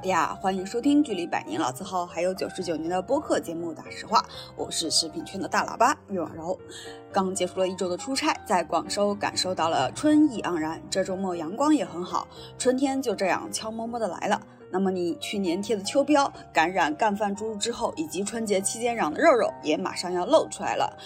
[0.00, 4.20] 好呀，欢迎收听距离百年老字号还有九十九年的播客节目《大实话》，
[4.56, 6.58] 我是食品圈的大喇叭岳婉柔。
[7.12, 14.40] 刚结束了一周的出差，在广州感受到了春意盎然，这周末阳光也很好，春天就这样悄摸摸的来了。
[14.70, 20.96] 那么你去年贴的秋膘、感染干饭猪之后，以及春节期间长的肉肉也马上要露出来了。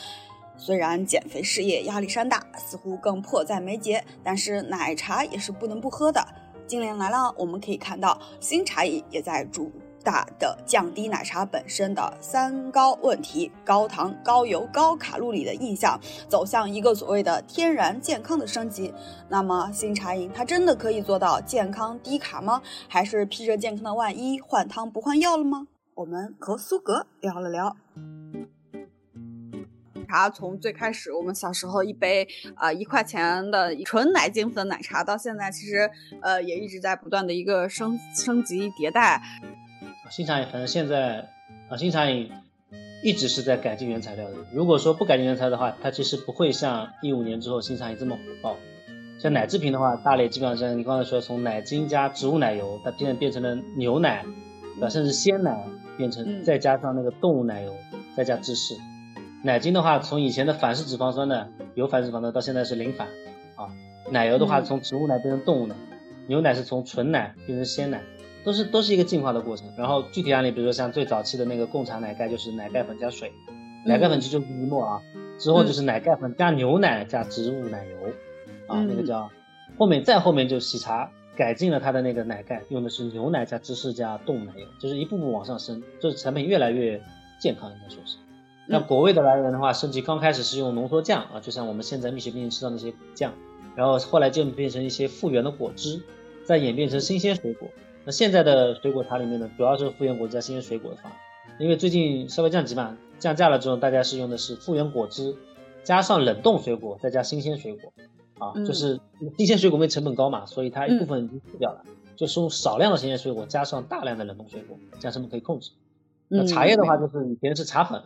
[0.57, 6.25] 虽然减肥事业压力山大，似乎更迫在眉睫，但是奶茶也是不能不喝的。
[6.67, 9.71] 近年来呢，我们可以看到新茶饮也在主。
[10.03, 18.93] 打的降低奶茶本身的三高问题：高糖、高油、高卡路里的印象，走向一个所谓的天然健康的升级。
[19.31, 22.61] 那么新茶饮它真的可以做到健康低卡吗？
[22.87, 25.69] 还是披着健康的外衣换汤不换药了吗？
[25.95, 27.75] 我们和苏格聊了聊。
[30.15, 35.91] 茶从最开始我们小时候一杯啊一块钱的纯奶精粉奶茶，到现在其实
[36.23, 39.21] 呃也一直在不断的一个升升级迭代。
[40.11, 41.29] 新茶饮，反正现在
[41.69, 42.31] 啊，新茶饮
[43.03, 44.37] 一直是在改进原材料的。
[44.53, 48.57] 如果说不改进原材料的话，它其实不会像一五年之后新茶饮这么火爆。
[49.19, 54.25] 像奶制品的话，大类基本上像你刚才说，从奶精加植物奶油，它现在变成了牛奶，
[54.77, 54.89] 对吧？
[54.89, 55.59] 甚至鲜奶
[55.97, 57.75] 变成再加上那个动物奶油，
[58.17, 58.77] 再加芝士。
[59.45, 63.07] 奶精的话，从以前的反式脂肪酸呢有反式脂肪酸，到现在是零反
[63.57, 63.69] 啊。
[64.11, 65.75] 奶油的话，从植物奶变成动物奶，
[66.27, 68.03] 牛奶是从纯奶变成鲜奶。
[68.43, 73.33] 都是都是一个进化的过程，然后具体案例，比如说像最早期的那个贡茶奶盖，就是奶盖粉加水，
[73.87, 75.03] 奶盖粉其实就是一沫啊，
[75.39, 77.97] 之后就是奶盖粉加牛奶加植物奶油，
[78.67, 79.31] 啊，那个叫
[79.79, 87.01] 后面再后面就喜茶改进了它的那个奶盖，用的是牛奶加芝士加动物奶油，就是一步步往上升，就是产品越来越
[87.41, 88.19] 健康，应该说是。
[88.67, 93.33] 那果味的来源的话，升级刚开始是用浓缩酱啊，就像我们现在蜜雪冰城吃到那些酱，
[93.77, 96.03] 然后后来就变成一些复原的果汁，
[96.45, 97.69] 再演变成新鲜水果。
[98.05, 101.19] 那现在的水果茶里面呢，主要是复原果汁加新鲜水果的方案，
[101.59, 105.37] 因为最近稍微降级嘛，降价了之后，大家是用的是复原果汁
[105.83, 107.93] 加上冷冻水果再加新鲜水果，
[108.39, 108.99] 啊，就是
[109.37, 111.83] 新鲜水果因为成本高嘛，所以它一部分已经去掉了，
[112.17, 115.71] 就是用少量的新鲜水果加上大量的冷冻水果，这样成本可以控制。
[116.29, 118.03] 那茶叶的话，就是以前是茶粉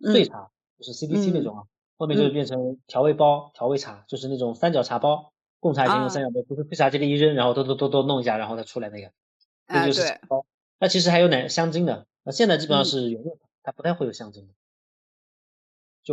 [0.00, 1.64] 碎茶，就是 CDC 那种啊，
[1.96, 9.12] 后面就变成调味包调味茶，就是那种三角茶包，贡茶已经用三角杯，不是配茶机里一扔，然后都都都都弄一下，然后再出来那个。
[9.66, 10.46] 那就是茶包，
[10.78, 14.54] 那其实还有奶香精的，那现在基本上是原料它不太会有香精的。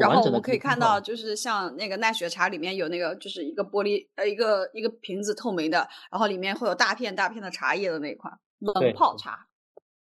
[0.01, 9.47] 然后我们可以看到，就是像那个奈雪茶里面有那个，就是一个玻璃呃一个一个瓶子透明的，然后里面会有大片大片的茶叶的那一款冷泡茶。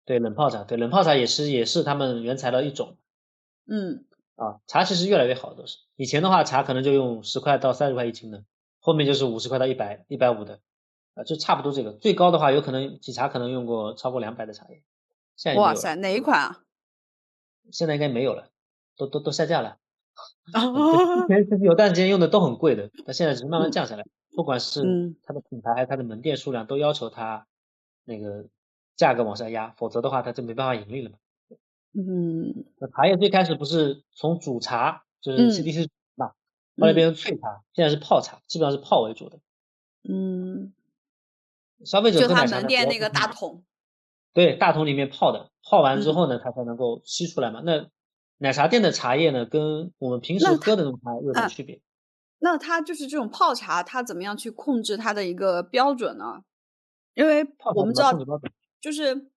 [0.03, 2.97] 对冷泡茶，对冷泡茶也是也是他们原材料一种。
[3.67, 4.05] 嗯
[4.35, 8.43] 啊，茶其实越来越好都是，以前的话茶可能就用十块到三十块一斤的，
[8.79, 10.59] 后面就是五十块到一百一百五的。
[11.15, 14.83] 啊，就差不多这个，最高的话有可能几茶可能用过超过两百的茶叶，
[15.37, 16.63] 现在哇塞，哪一款啊？
[17.71, 18.49] 现在应该没有了，
[18.97, 19.77] 都都都下架了。
[20.51, 24.05] 之前其实有段时间用的都很贵的，但现在只是慢慢降下来。
[24.35, 24.81] 不管是
[25.23, 27.47] 它的品牌还是它的门店数量，都要求它
[28.03, 28.45] 那个
[28.97, 31.17] 价格往下压，否则的话它就没办法盈利了嘛。
[31.97, 32.65] 嗯。
[32.79, 36.27] 那茶叶最开始不是从煮茶，就是 CDC 嘛，
[36.77, 39.39] 后来变成萃茶，现在是泡茶，基本上是泡为主的。
[40.07, 40.73] 嗯。
[41.83, 43.65] 消费者就他门店那个大桶，
[44.33, 47.61] 对，大桶里面泡的，泡完之后呢，它才能够吸出来嘛。
[47.65, 47.89] 那
[48.37, 51.81] 奶茶店的茶叶呢，跟我们平时喝的那种茶有什么区别？
[52.39, 56.43] 那它就是这种泡茶，它怎么样去控制它的一个标准呢？
[57.13, 57.45] 因为
[57.75, 58.13] 我们知道，
[58.79, 59.29] 就是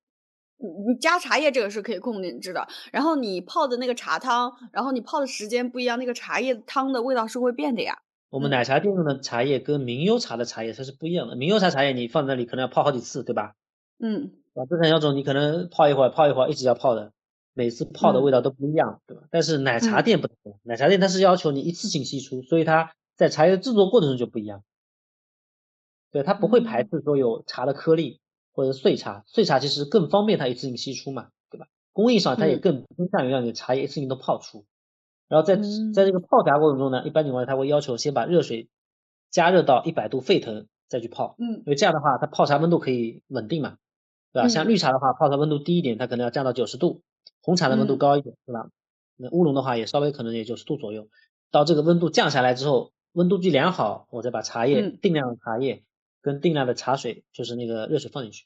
[0.59, 7.99] 你加茶叶这个是可以控制的，然后你泡的那个茶汤，然后你泡的时间不一样，那个茶叶汤的味道是会变的呀。
[8.31, 11.37] 我们奶茶店用的茶叶跟名优茶的茶叶它是不一样的。
[11.37, 13.55] 名优茶茶叶你放在那里可能要泡好几次，对吧？
[13.99, 14.33] 嗯。
[14.55, 17.13] 啊，正常那种你可能泡一会儿，泡一会儿，一直要泡的，
[17.55, 19.23] 每次泡的味道都不一样，对吧？
[19.31, 24.65] 但是奶茶店不同，奶茶店它是要求你一次性吸出，所以它在茶叶制作过程中就不一样。
[26.11, 28.21] 对，它不会排斥说有茶的颗粒
[28.59, 31.69] 或者碎茶，碎茶其实更方便它一次性吸出嘛，对吧？
[31.93, 34.67] 工艺上它也更倾向于让你茶叶一次性都泡出。
[35.29, 35.55] 然后在
[35.95, 38.69] 在这个泡茶过程中呢，一般情况下它会要求先把热水
[39.31, 43.77] 加热到一百度沸腾再去泡，嗯，因为这样的话它泡茶温度可以稳定嘛，
[44.33, 44.49] 对吧？
[44.49, 47.03] 像绿茶的话泡茶温度低一点，它可能要降到九十度，
[47.41, 48.71] 红茶的温度高一点，对吧？
[49.17, 51.07] 那乌龙的话也稍微可能也九十度左右，
[51.53, 55.85] 到这个温度降下来之后，温度计量好，我再把茶叶嗯定量的茶叶
[56.29, 58.45] 跟定量的茶水，就是那个热水放进去，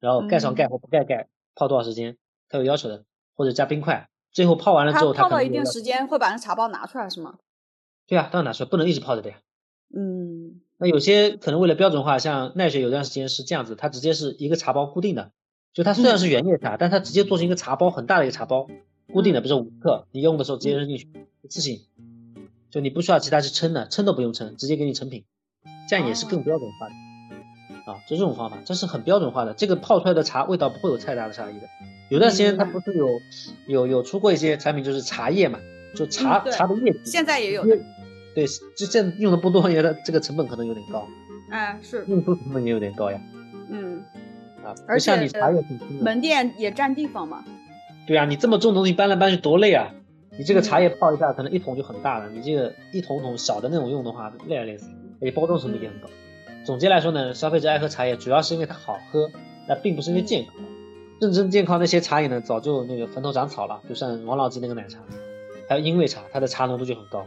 [0.00, 2.18] 然后盖上盖嗯或不盖盖，泡多少时间，
[2.50, 4.10] 它有要求的，或者加冰块。
[4.30, 7.38] 最后泡完了之后，它泡到一定时间会把那茶包拿出来是吗？
[8.06, 9.40] 对啊，当然拿出来，不能一直泡着的呀。
[9.94, 15.32] 嗯那有些可能为了标准化，像奈雪有段时间是这样子，它直接是一个茶包固定的，
[15.72, 18.68] 就它虽然是原叶茶，但它直接做成一个茶包，很大的一个茶包，
[19.12, 21.08] 固定的，比如说五克，你用的时候直接扔进去，
[21.42, 21.80] 一次性，
[22.70, 25.24] 就你不需要其他去称的，称都不用称，直接给你成品，
[25.88, 27.11] 这样也是更标准化的。
[27.84, 31.66] 啊，就这种方法，这是很标准化的，这个泡出来的茶味道不会有太大的差异的。
[32.08, 33.08] 有段时间它不是有
[33.66, 35.58] 有有出过一些产品，就是茶叶嘛，
[35.96, 37.64] 就茶、嗯茶的叶体，现在也有
[38.34, 38.46] 对，
[38.76, 41.06] 就现在用的不多， 也的这个成本可能有点高，
[41.50, 43.20] 哎是运输成本也有点高呀。
[43.68, 44.02] 嗯，
[44.64, 46.04] 啊，而不像且你茶叶挺轻的。
[46.04, 47.42] 门店也占地方嘛。
[48.06, 49.90] 对啊，你这么重的东西搬来搬去多累啊！
[50.38, 54.86] 你这个茶嗯叶泡一下，可能一桶就很大了，你这个一桶桶小的那种用的话，累啊累死，
[55.20, 56.08] 而且包装成本也很高。
[56.64, 59.30] 总结来说呢，消费者爱喝茶叶，主要是因为它好喝，
[59.68, 60.54] 那并不是因为健康。
[61.20, 64.98] 认真健康那些茶饮呢，早就那个坟头长草了，就像王老吉那个奶茶，
[65.68, 67.24] 还有英味茶，它的茶浓度就很高，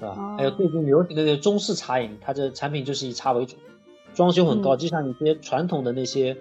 [0.00, 0.16] 对吧？
[0.16, 3.56] 哦还有最近流行的那个中式茶饮，它这产品就是以茶为主，
[4.14, 6.36] 装修很高，嗯就像一些传统的那些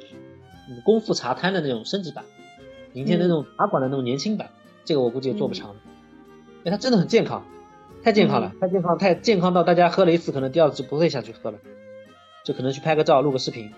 [0.69, 2.23] 嗯功夫茶摊的那种升级版，
[2.93, 4.49] 明天的那种茶馆的那种年轻版，
[4.83, 5.75] 这个我估计也做不长的。
[6.65, 7.45] 哎，它真的很健康，
[8.03, 11.59] 太健康了，太健康，太健康到大家喝了一次，可能第二次就不会想去喝了，
[12.43, 13.71] 就可能去拍个照、录个视频、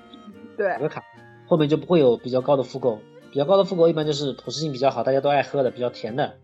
[0.57, 1.03] 对打个卡，
[1.47, 2.99] 后面就不会有比较高的复购。
[3.31, 6.35] 比较高的复购一般就是普适性比较好，大家都爱喝的，比较甜的，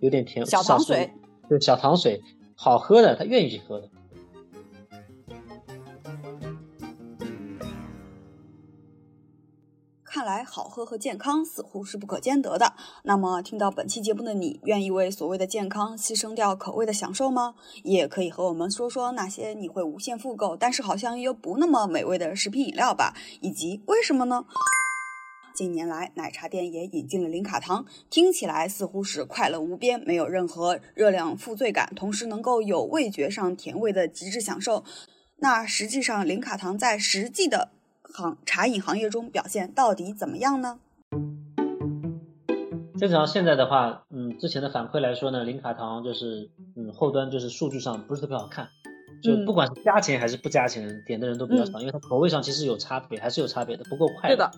[0.00, 1.10] 有点甜，小糖水，
[1.48, 2.22] 对，小糖水，
[2.56, 3.88] 好喝的，他愿意去喝的。
[10.22, 12.74] 看来好喝和健康似乎是不可兼得的。
[13.02, 17.56] 那么，听到本期节目的你，愿意为所谓的健康牺牲掉口味的享受吗？
[17.82, 24.44] 也可以和我们说说那些你会无限复购，但是好像又不那么美味的食品饮料吧，以及为什么呢？
[25.56, 34.84] 近年来，奶茶店也引进了零卡糖，听起来似乎是快乐无边，没有任何热量负罪感，同时能够有味觉上甜味的极致享受。
[35.38, 37.72] 那实际上，零卡糖在实际的
[38.12, 40.78] 行茶饮行业中表现到底怎么样呢？
[42.98, 48.68] 正常现在的话，嗯，之前的反馈来说呢，零卡糖就是，嗯，后端就是数据上不是特别好看，
[49.22, 54.36] 就嗯不管是加钱还是不加钱，点的人都比较少，因为它口味上其实有差别，还是有差别的，不够快乐。
[54.36, 54.50] 对的，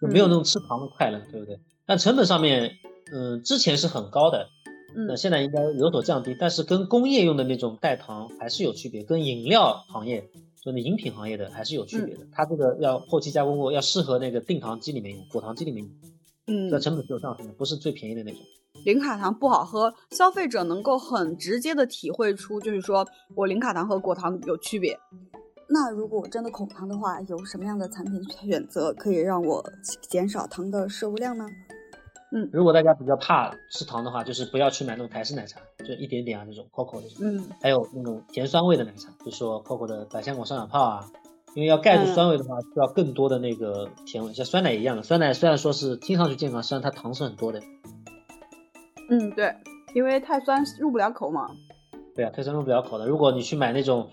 [0.00, 1.60] 就没有那种吃糖的快乐，对不对？
[1.84, 2.70] 但成本上面，
[3.12, 4.48] 嗯，之前是很高的，
[4.94, 10.30] 那嗯现在应该有所降低，但是跟工业用的那种代糖还是有区别，跟饮料行业，
[10.64, 12.24] 就那饮品行业的还是有区别的。
[12.30, 15.92] 它这个要后期加工过，要适合那个定糖机里面用，果糖机里面用，
[16.46, 18.40] 嗯这成本是有上升的，不是最便宜的那种。
[18.84, 24.98] 零卡糖不好喝，消费者能够很直接的体会出，就是说我零卡糖和果糖有区别。
[25.68, 29.64] 那如果我真的恐糖的话，有什么样的产品选择可以让我
[30.08, 31.46] 减少糖的摄入量呢？
[32.52, 41.06] 如果大家比较怕吃糖的话，就是不要去买那种台式奶茶，就一点点啊那种 COCO 那种，嗯还有那种甜酸味的奶茶，比如说 COCO 的百香果酸奶泡啊。
[41.54, 45.02] 因为要盖住酸味的话，需要更多的那个甜味，像酸奶一样的。
[45.02, 47.60] 酸奶虽然说是听上去健康，实际上它糖是很多的。
[49.10, 49.54] 嗯，对，
[49.94, 51.50] 因为太酸入不了口嘛。
[52.14, 53.06] 对啊，太酸入不了口的。
[53.06, 54.08] 如果你去买那种，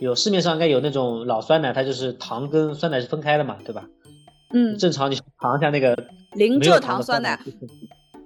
[0.00, 3.88] 有市面上应该有那种老酸奶，它就是糖跟酸奶是分开的嘛，对吧？
[4.52, 5.94] 嗯，正常你尝一下那个
[6.34, 7.58] 零蔗糖酸奶，就是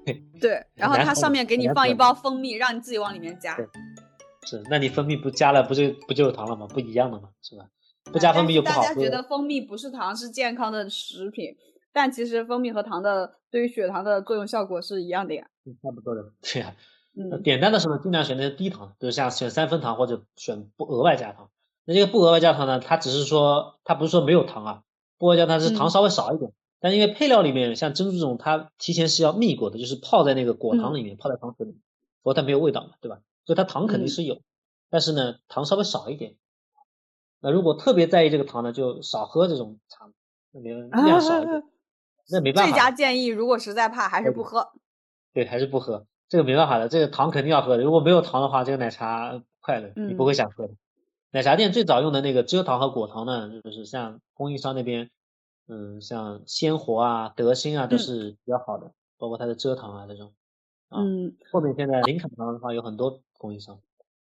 [0.40, 3.56] 对，然后它上面给你放一包蜂蜜，让你自己往里面加。
[4.44, 6.66] 是，那你蜂蜜不加了，不就不就有糖了吗？
[6.68, 7.64] 不一样的嘛，是吧？
[8.12, 9.00] 不加蜂蜜就不好喝大家。
[9.00, 11.56] 觉得蜂蜜不是糖，是健康的食品，
[11.92, 15.46] 但其实蜂蜜和糖的对于血糖的作用效果是一样的呀。
[15.64, 16.72] 嗯差不多的，对呀、
[17.12, 21.50] 那嗯点单的时候，尽量选那些低糖的，比如像选三分糖或者选不额外加糖。
[21.84, 24.82] 那这个不额外加糖呢，它只是说它不是说没有糖啊，
[25.18, 31.80] 不额外加糖是糖嗯稍微少一点，但因为配料里面像珍珠这种，它提前是要蜜过的，就是泡在那个果糖里面，泡在糖水里面，
[32.22, 33.20] 否则它没有味道嘛，对吧？
[33.44, 34.40] 所以它糖肯定嗯是有，
[34.90, 36.36] 但是呢，糖稍微少一点。
[37.40, 40.10] 那如果特别在意这个糖呢，就少喝这种茶，
[40.52, 41.62] 那没量少一点，
[42.30, 42.90] 那没办法最法。
[42.90, 44.68] 佳建议，如果实在怕，还是不喝。
[45.32, 47.82] 对，还是不喝，这个没办法的，这个糖肯定要喝的。
[47.84, 50.74] 如果没有糖的话，这个奶茶不快乐，你不会想喝的。
[51.36, 55.10] 奶茶店最早用的那个蔗糖和果糖呢，就是像供应商那边，
[55.68, 60.32] 嗯，像鲜活啊、德兴啊都嗯是比较好的，包括它的蔗糖啊这种。
[60.88, 63.78] 啊嗯后面现在零卡糖的话有很多供应商，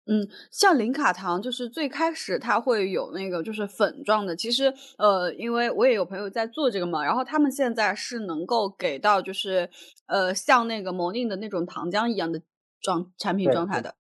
[0.06, 4.36] 嗯，像零卡糖，就是最开始它会有那个就是粉状的。
[4.36, 9.68] 其实呃，因为我也有朋友在做这个嘛，然后他们现在是能够给到就是
[10.06, 12.40] 呃像那个某宁的那种糖浆一样的
[12.80, 13.96] 状产品状态的。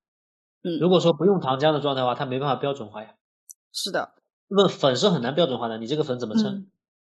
[0.63, 3.15] 嗯，如果说不用糖浆的状态的话，它没办法标准化呀。
[3.73, 4.13] 是的，
[4.47, 6.67] 不，粉是很难标准化的，你这个粉怎么称？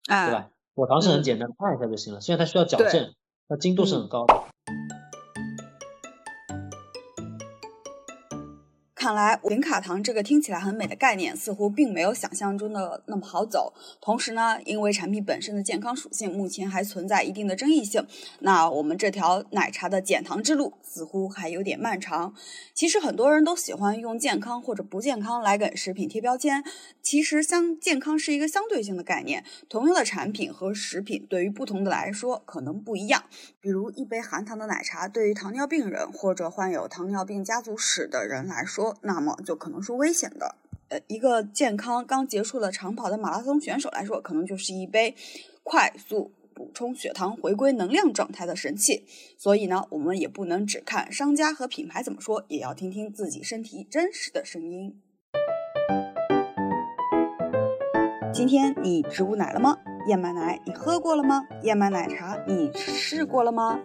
[0.07, 0.49] 嗯，对吧？
[0.73, 2.21] 果糖是很简单，按一下就行了。
[2.21, 3.13] 虽然它需要矫正，
[3.47, 4.33] 它精度是很高的。
[9.05, 13.71] 看来零卡糖这个听起来很美的概念，似乎并没有想象中的那么好走。
[14.01, 18.03] 同时呢，因为产品本身的健康属性目前还存在一定的争议性，
[18.39, 22.33] 那我们这条奶茶的减糖之路似乎还有点漫长。
[22.73, 26.63] 其实很多人都喜欢用健康或者不健康来给食品贴标签，
[27.03, 33.25] 其实相健康是一个相对性的概念，同样的产品和食品对于不同的来说可能不一样。
[33.61, 40.55] 比如一杯含糖的奶茶，对于糖尿病人或者患有糖尿病家族史的人来说，那么就可能是危险的。
[40.89, 45.15] 呃，一个健康刚结束了长跑的马拉松选手来说，可能就是一杯
[45.63, 49.03] 快速补充血糖、回归能量状态的神器。
[49.37, 55.01] 所以呢，我们也不能只看商家和品牌怎么说，也要听听自己身体真实的声音。
[58.31, 59.79] 今天你植物奶了吗？
[60.07, 61.41] 燕麦奶你喝过了吗？
[61.63, 63.79] 燕麦奶茶你试过了吗？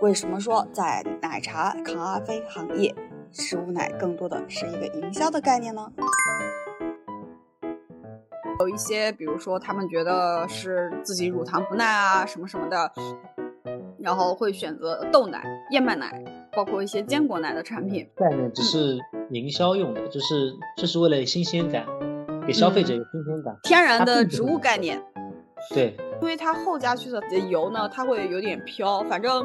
[0.00, 2.94] 为什么说在奶茶咖啡行业？
[3.32, 5.92] 食物奶更多的是一个营销的概念呢。
[8.60, 12.90] 有一些，比如说他们觉得是自己乳糖不耐啊，什么什么的，
[13.98, 18.08] 然后会选择豆奶、燕麦奶，包括一些坚果奶的产品。
[18.16, 18.98] 概念只是
[19.30, 21.86] 营销用的，就是这是为了新鲜感，
[22.46, 23.54] 给消费者有新鲜感。
[23.62, 25.02] 天然的植物概念。
[25.74, 29.44] 对，因为它后加去的油呢，它会有点飘，反正。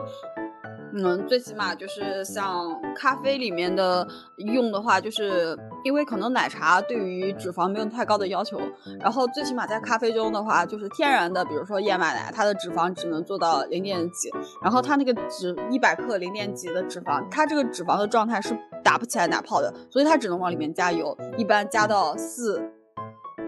[0.94, 4.06] 嗯，最起码就是像咖啡里面的
[4.38, 8.60] 用的话，就是因为可能奶茶对于脂肪没有太高的要求，
[9.00, 14.30] 然后最起码在咖啡中的话，就是天然的，比如说燕麦奶，它的脂肪只能做到零点几，
[14.62, 22.62] 然后它那个脂一百克零点几的脂肪，它这个脂肪的状态是打不起来奶泡的，所以它只能往里面加油，一般加到四，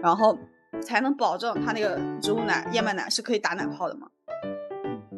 [0.02, 0.38] 然后
[0.80, 4.08] 才能保证它那个植物奶燕麦奶是可以打奶泡的嘛。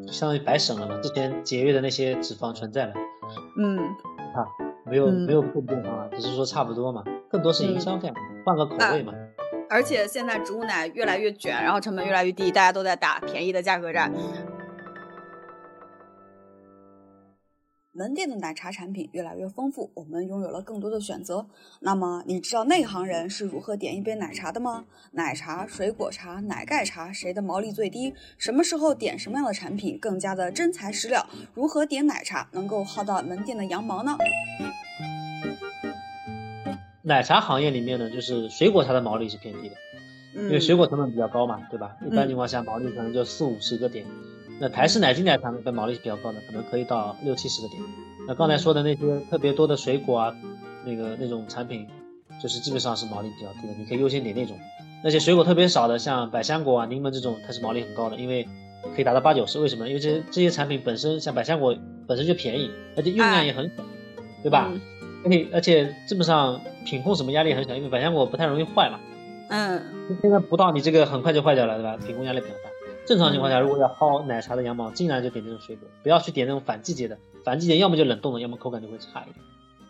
[0.08, 0.98] 相当于白省了嘛？
[1.00, 2.94] 之前节约的那些脂肪存在了，
[3.58, 3.78] 嗯，
[4.34, 4.46] 啊，
[4.84, 9.12] 没有没有更健康啊，只是说差不多嘛，更多是营销概念，换个口味嘛。
[9.68, 14.12] 而且现在植物奶越来越卷，然后成本越来越低，大家都在打便宜的价格战。
[17.96, 21.46] 门店的奶茶产品越来越丰富，我们拥有了更多的选择。
[21.80, 24.84] 那么，你知道内行人是如何点一杯奶茶的吗？
[25.12, 28.12] 奶茶、水果茶、奶盖茶，谁的毛利最低？
[28.36, 31.26] 什么时候点什么样的产品更加的真材实料？
[31.54, 34.18] 如何点奶茶能够薅到门店的羊毛呢？
[37.00, 39.76] 奶茶行业里面呢，就是水果茶的毛利是偏低的，
[40.34, 41.96] 因为水果成本比较高嘛，对吧？
[42.04, 44.04] 一般情况下毛利可能就四五十个点。
[44.58, 47.82] 那台式奶精奶茶的毛利是比较高的，可能可以到六七十个点。
[48.26, 50.34] 那刚才说的那些特别多的水果啊，
[50.84, 51.86] 那个那种产品，
[52.42, 54.56] 就是基本上是毛利比较低的，你可以优先点那种。
[55.04, 58.48] 那些水果特别少的，像百香果啊、柠檬这种，它是毛利很高的，因为
[58.94, 59.60] 可以达到八九十。
[59.60, 59.86] 为什么？
[59.86, 63.84] 因为这这些产品本身，像百香果本身就便宜，而且用量也很小，
[64.42, 64.72] 对吧？
[65.25, 68.98] 而且而且基本上品控什么压力很小，因为百香果不太容易坏嘛。
[69.50, 69.82] 嗯。
[70.22, 71.96] 现在不到你这个很快就坏掉了，对吧？
[71.98, 72.70] 品控压力比较大。
[73.06, 77.16] 正常情况下，如果要薅奶茶的羊毛，尽量就点这种水果，不要去点那种反季节的。
[77.44, 79.36] 反季节要么就冷冻的，要么口感就会差一点。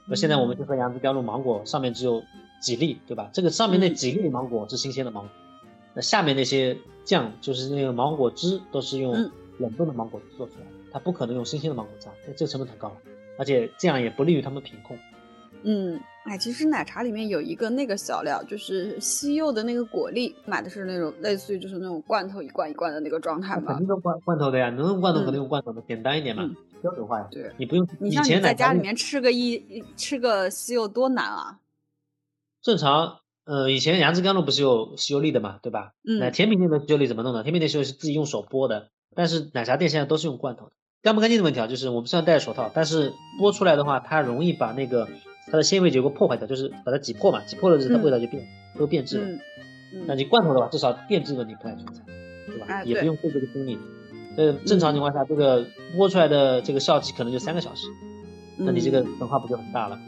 [0.04, 2.23] 那现在我们就喝杨枝甘露芒果，上面只有
[2.61, 3.30] 几粒，对吧？
[3.32, 5.32] 这个上面那几粒芒果是新鲜的芒果，
[5.94, 9.12] 那下面那些酱就是那个芒果汁，都是用
[9.58, 12.96] 冷冻的芒果做出来的，它不可能用新鲜的芒果榨，这个成本太高了，
[13.38, 14.99] 而且这样也不利于他们品控。
[15.62, 23.75] 嗯，哎，其实奶茶里面有一个那个小料，就是西柚的那个果粒，买的是那种类似于就是那种罐头一罐一罐的那个状态吧。
[23.75, 26.42] 肯定用罐罐头的呀，能用罐头肯定用罐头的，简单一点嘛，
[26.83, 27.28] 标准化呀。
[27.30, 27.87] 对，你不用。
[28.00, 31.61] 你像你在家里面吃个一吃个西柚多难啊？
[32.61, 35.92] 正常，呃，以前杨枝甘露不是有西柚粒的嘛，对吧？
[36.04, 36.18] 嗯。
[36.18, 37.45] 那甜品店的西柚粒怎么弄的？
[37.45, 40.73] 甜品店西柚是自己用手剥的，但是奶茶店现在都是用罐头的。
[41.02, 45.06] 干不干净的问题啊，就是我们虽然戴着手套，但是剥出来的话，它容易把那个。
[45.50, 48.46] 它的纤维结构破坏掉，就是把它挤破嘛，挤破了之后它味道就变，
[48.78, 49.38] 都变质了。
[50.06, 52.02] 那你罐头的话，至少变质问题不太存在，
[52.46, 52.82] 对吧？
[52.84, 53.78] 也不用费这个精力。
[54.36, 55.64] 呃，正常情况下，这个
[55.96, 57.86] 剥出来的这个效期可能就三个小时，
[58.58, 59.98] 那你这个损耗不就很大了？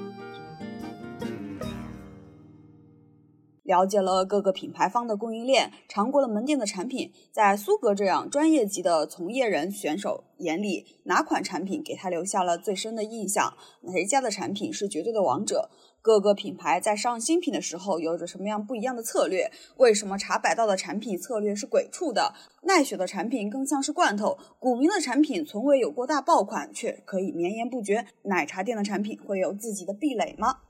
[3.69, 13.53] 了解了各个品牌方的供应链，尝过了门店的产品，在苏格这样专业级的从业人选手眼里，哪款产品给他留下了最深的印象？
[13.83, 15.69] 哪家的产品是绝对的王者？
[16.01, 19.53] 各个品牌在上新品的时候有着什么样不一样的策略？
[19.77, 22.33] 为什么茶百道的产品策略是鬼畜的？
[22.63, 24.39] 奈雪的产品更像是罐头？
[24.59, 28.07] 古茗的产品从未有过大爆款，却可以绵延不绝？
[28.23, 30.61] 奶茶店的产品会有自己的壁垒吗？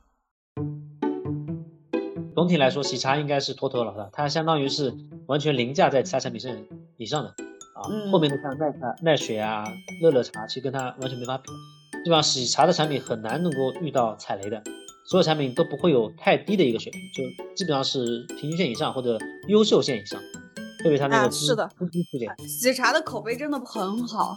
[2.38, 4.94] 总体来说，喜茶应该是拖头老大，它相当于是
[5.26, 6.56] 完全凌驾在其他产品上
[6.96, 7.30] 以上的
[7.74, 7.82] 啊。
[8.12, 9.64] 后面的像奈茶、奈雪啊、
[10.00, 11.50] 乐乐茶，其实跟它完全没法比。
[12.04, 14.62] 基本上喜茶的产品很难能够遇到踩雷的，
[15.04, 17.24] 所有产品都不会有太低的一个水平，就
[17.56, 19.18] 基本上是平均线以上或者
[19.48, 20.20] 优秀线以上。
[20.80, 21.68] 特别它那个是的，
[22.46, 24.36] 喜茶的口碑真的很好。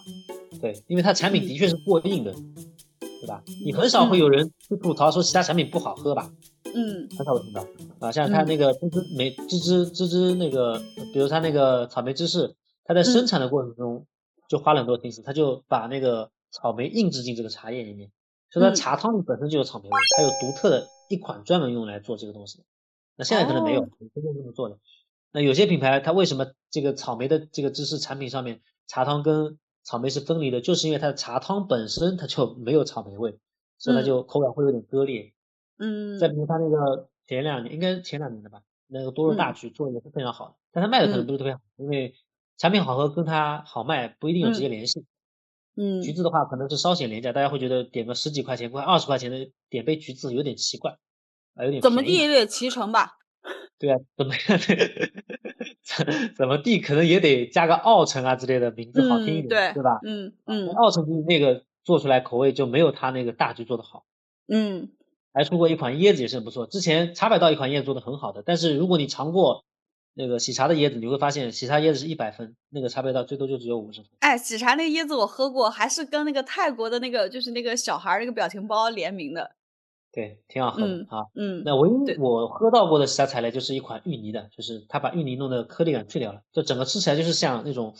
[0.59, 3.43] 对，因为它产品的确是过硬的，对吧？
[3.63, 6.27] 你很少会有人去吐槽说其他产品不好喝吧？
[6.63, 7.65] 嗯，很少会听到
[7.99, 8.11] 啊。
[8.11, 10.79] 像它那个芝芝梅芝芝芝芝那个，
[11.13, 14.05] 比如它那个草莓芝士，它在生产的过程中
[14.47, 18.11] 就花了很多心思，它就把那个草莓印制进这个茶叶里面，
[18.51, 22.63] 所以它茶汤里本身就有草莓味，它有独特的一款专门用来做这个东西。
[23.17, 24.77] 那现在可能没有，真正这么做的。
[25.33, 30.61] 那有些品牌它为什么这个草莓的这个芝士产品上面茶汤跟草莓是分离的？
[30.61, 33.37] 就是因为它的茶汤本身它就没有草莓味，
[33.77, 35.33] 所以它就口感会有点割裂。
[35.77, 36.17] 嗯。
[36.19, 42.13] 再比如他那个前两年应该是前两年的吧，那个多肉大橘做的也是非常好的，但他卖的可能不是特别好，因为
[42.57, 45.05] 产品好喝跟它好卖不一定有直接联系。
[45.75, 46.01] 嗯。
[46.01, 50.97] 橘子的话可能是稍显廉价，大家会觉得点个十几块钱、快二十块钱的点杯橘子有点奇怪，
[51.55, 51.81] 啊有点。
[51.81, 53.17] 怎么地也得七成吧。
[53.79, 54.59] 对啊，怎么样？
[55.81, 59.99] 怎怎么地，可能也得加个奥城啊之类的名字好听一点，对吧？
[60.05, 64.05] 嗯嗯，奥城那个做出来口味就没有他那个大橘做的好。
[64.47, 64.91] 嗯，
[65.33, 66.65] 还出过一款椰子也是很不错。
[66.67, 69.63] 之前茶百道一款椰子做的很好的，但是如果你尝过
[70.13, 74.09] 那个喜茶的椰子，你会发现喜茶椰子是一百分，那个茶百道最多就只有五十分。
[74.19, 79.51] 哎，喜茶那个椰子我喝过，还是跟那个泰国的那个就是那个小孩那个表情包联名的。
[80.13, 81.23] 对，挺好喝的啊。
[81.35, 87.95] 嗯，那唯一我喝到过的喜茶材料就是一款芋泥的，就是它把芋泥弄的颗粒感去掉了，就整个吃起来就是像那种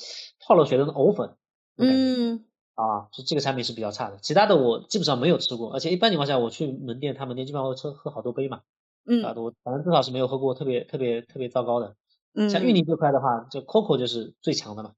[0.46, 1.38] 泡了水的藕粉。
[1.78, 2.44] 嗯，
[2.82, 4.18] 啊，就这个产品是比较差的。
[4.22, 8.62] 其他的我基本上没有吃过，而且一般情况下我去门店，他门店基本上会喝喝好多杯嘛。
[9.06, 11.96] 嗯，啊，我反正至少是没有喝过特别特别特别糟糕的。
[12.34, 14.94] 嗯，像芋泥这块的话，就 COCO 就是最强的嘛。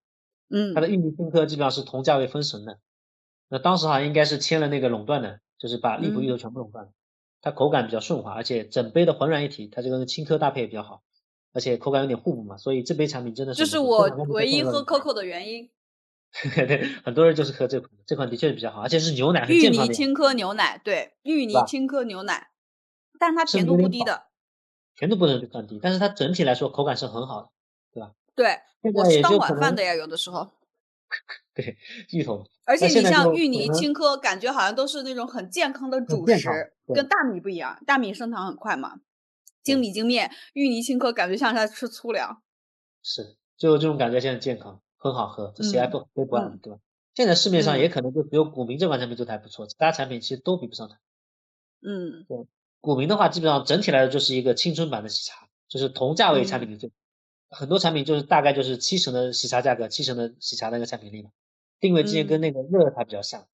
[0.49, 2.79] 嗯，它的芋泥青稞基本上是同价位封神的。
[3.49, 6.91] 那当时好像应该是签了那个垄断的，就是把荔浦芋头全部垄断了。
[7.41, 11.01] 它口感比较顺滑，而且整杯的浑然一体，它这个青稞搭配也比较好，
[11.51, 13.59] 而且口感有点互补嘛，所以这杯产品真的是。
[13.59, 15.69] 就是我唯一喝 COCO 的原因。
[16.41, 22.49] 对， 很多人就是喝这款，这款的确是比较好，而且是牛奶，芋泥青稞牛奶，对，芋泥青稞牛奶，
[23.19, 24.27] 但它甜度不低的。
[24.95, 27.49] 甜度不能算低，但是它整体来说口感是很好的，
[27.93, 28.11] 对吧？
[28.35, 28.59] 对，
[28.93, 30.51] 我是当晚饭的呀，有的时候。
[31.53, 31.77] 对，
[32.11, 32.43] 芋头。
[32.65, 37.79] 而且你像芋泥、青稞，感觉好像都是那种很健康的主食，跟大米不一样。
[37.85, 39.01] 大米升糖很快嘛，
[39.61, 42.41] 精米精面，芋泥、青稞感觉像在吃粗粮。
[43.03, 46.79] 是，就这种感觉，现在健康，很好喝，这谁还不非不爱对吧？
[47.13, 50.97] 现在市面上也可能就只有古茗这款产品做的还不错，其他产品其实都比不上它。
[51.81, 52.47] 嗯，对，
[52.79, 56.91] 古茗的话，基本上整体来说就是一个青春版的喜茶，就是同价位产品里最。
[57.49, 61.29] 很多产品就是大概就是七成的喜茶价格，七成的喜茶那个产品力嘛。
[61.79, 63.45] 定位之前跟那个乐茶比较像，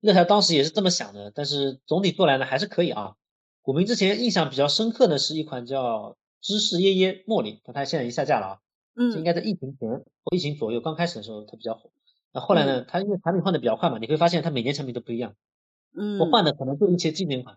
[0.00, 3.16] 热茶当时也是这么想的，但是总体做来呢还是可以啊。
[3.62, 8.60] 古茗之前印象比较深刻的是一款叫芝士椰椰茉莉，但它现在已经下架了啊。
[8.98, 11.90] 嗯，应该在疫情前或疫情左右刚开始的时候它比较火。
[12.32, 15.34] 那后来呢，它因为产品换的比较快嘛，你会发现它每年产品都不一样。
[15.96, 17.56] 嗯，我换的可能就一些经典款，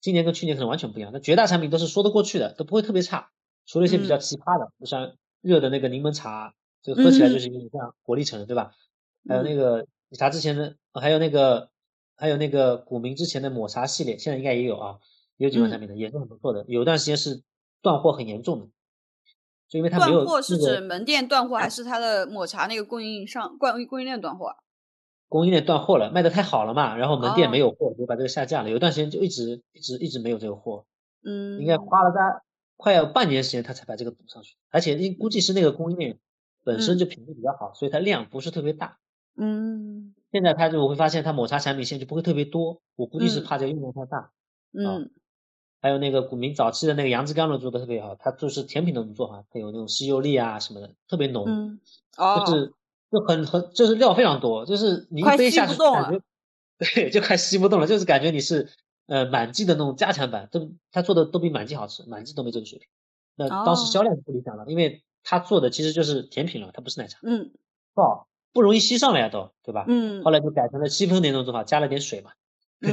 [0.00, 1.10] 今年跟去年可能完全不一样。
[1.12, 3.30] 那绝大产品都是说得过去的，都不会特别差，
[3.66, 5.16] 除了一些比较奇葩的，就像。
[5.44, 8.72] 热的那个柠檬茶，这个喝起来就是有点像果粒橙，对吧？
[9.28, 11.68] 还有那个你茶之前的，还有那个，
[12.16, 15.00] 还有那个古茗之前的抹茶系列，现在应该也有啊，
[15.36, 16.64] 也有几款产品的也是很不错的。
[16.66, 17.42] 有一段时间是
[17.82, 18.68] 断货很严重的，
[19.68, 20.24] 就因为它没有。
[20.24, 24.54] 断货是指门店断货，还是它的抹茶那个供应商、供供应链断货？
[25.28, 28.70] 供应链断货了，卖的太好了嘛，然后门店没有货，就把这个下架了。
[28.70, 30.86] 有段时间就一直一直一直没有这个货，
[31.24, 32.42] 嗯，应该花了大。
[32.76, 36.18] 快要半年时间，他才把这个补上去，而且估计是那个供应链
[36.64, 38.98] 本身就品质比较好，所以它量不是特别大。
[39.36, 44.32] 嗯，现在他就我会发现他抹茶产品现在就不会特别多，我估计是怕这个用量太大。
[44.72, 45.10] 嗯，
[45.84, 51.44] 还有那个古茗早期的那个杨枝甘露做的特别好，它就是甜品的做法，它有那种西柚粒啊什么的，特别浓。
[51.46, 51.78] 嗯，
[52.16, 52.72] 哦，就是
[53.12, 56.20] 就很很就是料非常多，就是你一杯下去感觉，
[56.78, 58.70] 对，就快吸不动了，就是感觉你是。
[59.06, 62.88] 呃，满记的那种加强版，都他做的都比满记好吃，满记都没这个水平。
[63.36, 67.18] 那当时销量是不理想了，因为他做的其实就是甜品了，它不是奶茶。
[67.22, 67.50] 嗯，
[67.92, 69.84] 不好，不容易吸上来呀，都对吧？
[69.88, 70.24] 嗯。
[70.24, 72.30] 后来就改成了七分那种做法，加了点水嘛。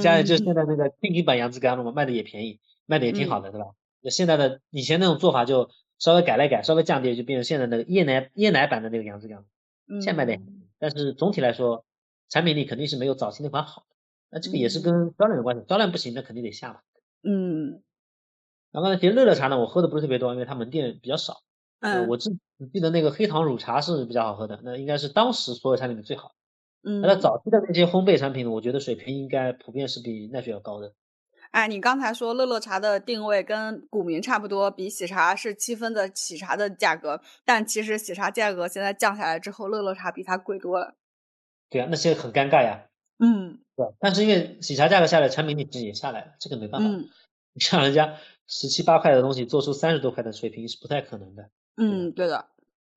[0.02, 2.60] 加了就现在那个定级版杨枝甘露嘛，卖的也便宜，
[2.92, 3.68] 卖的也挺好的，对吧？
[4.02, 9.46] 那现在的以前那种做法就稍微改了改，稍微降低，就变成现在那个椰奶椰奶版的那个杨枝甘露。
[9.88, 10.02] 嗯。
[10.02, 10.38] 现在卖的，
[10.78, 11.86] 但是总体来说，
[12.28, 13.86] 产品力肯定是没有早期那款好。
[14.30, 16.80] 那这个也是跟销量有关系，销量不行，那肯定得下嘛。
[17.24, 17.82] 嗯，
[18.72, 21.44] 然后呢，其实乐乐茶呢，我喝的不是特别多，因为它门店比较少。
[21.80, 22.30] 嗯，我记
[22.74, 26.34] 记得那个黑糖乳茶是比较好喝的，那应该是当时所有产品的最好。
[26.84, 30.94] 嗯，那早期的那些烘焙产品，我觉得水平应该普遍是比奈雪要高的。
[31.52, 40.96] 哎，你刚才说乐乐茶的定位跟古茗差不多，比喜茶是七分的喜茶的价格，但其实喜茶价格现在降下来之后，乐乐茶比它贵多了。
[41.70, 42.88] 对啊，那些很尴尬呀。
[43.20, 46.88] 嗯，对，但是因为喜茶价格下来，产品力其实也下来了，这个没办法。
[46.88, 47.10] 嗯，
[47.58, 51.50] 像人家十七八块的东西做出三十多块的水平是不太可能的。
[51.76, 52.48] 嗯，对的。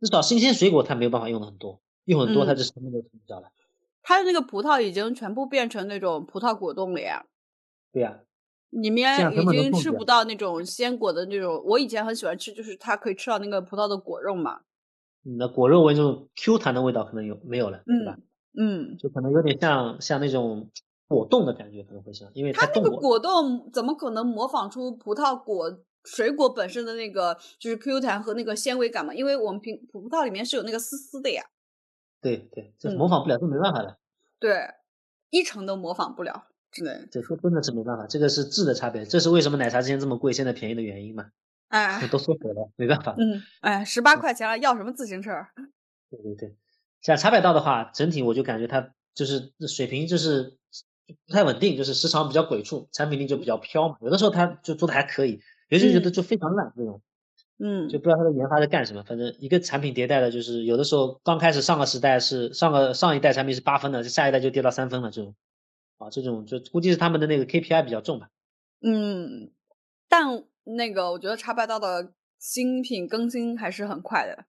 [0.00, 3.50] 至少新鲜水果它没有办法用的很多，用很多它就成本就成不了了。
[4.00, 7.26] 它的那个葡萄已经全部变成那种葡萄果冻了呀。
[7.92, 8.20] 对呀。
[8.82, 14.60] 里面已经吃不到那种鲜果的那种，我以前很喜欢吃，就是它可以吃到那个葡萄的果肉嘛。
[15.38, 18.18] 那果肉味这种 Q 弹的味道可能有没有了，对吧？
[18.58, 20.70] 嗯，就可能有点像像那种
[21.08, 29.14] 果冻的感觉，可能会像，因为它那个果冻怎么可能模仿出葡萄果水果本身的那个就是 Q 弹和那个纤维感嘛？
[29.14, 31.42] 因为我们平葡萄里面是有那个丝丝的呀。
[32.20, 33.98] 对对，这模仿不了，这没办法的。
[34.38, 34.58] 对，
[35.30, 36.48] 一成都模仿不了。
[36.74, 41.26] 只能这说真的是没办法，这个是质的差别，这是为什么奶茶之前这么贵，现在便宜的原因嘛？
[41.68, 43.14] 哎， 都缩水了，没办法。
[43.16, 45.30] 嗯，哎，十八块钱了，要什么自行车？
[46.10, 46.54] 对对对，
[47.00, 50.56] 像茶百道的话，整体我就感觉它就是水平就是
[51.26, 53.96] 不太稳定，就是时长比较鬼畜，产品力就比较飘嘛。
[54.00, 57.00] 有的时候它就做的还可以，有些觉得就非常烂这种。
[57.58, 59.02] 嗯，就不知道它的研发在干什么。
[59.04, 65.34] 反正一个产品迭代的，就是有的时候刚开始上个时代是上个上一代产品是八分的，下一代就跌到三分了这种。
[65.98, 68.28] 啊，这种就估计是他们的那个 KPI 比较重吧。
[68.80, 69.52] 嗯，
[70.08, 74.44] 但那个我觉得茶百道的新品更新还是很快的。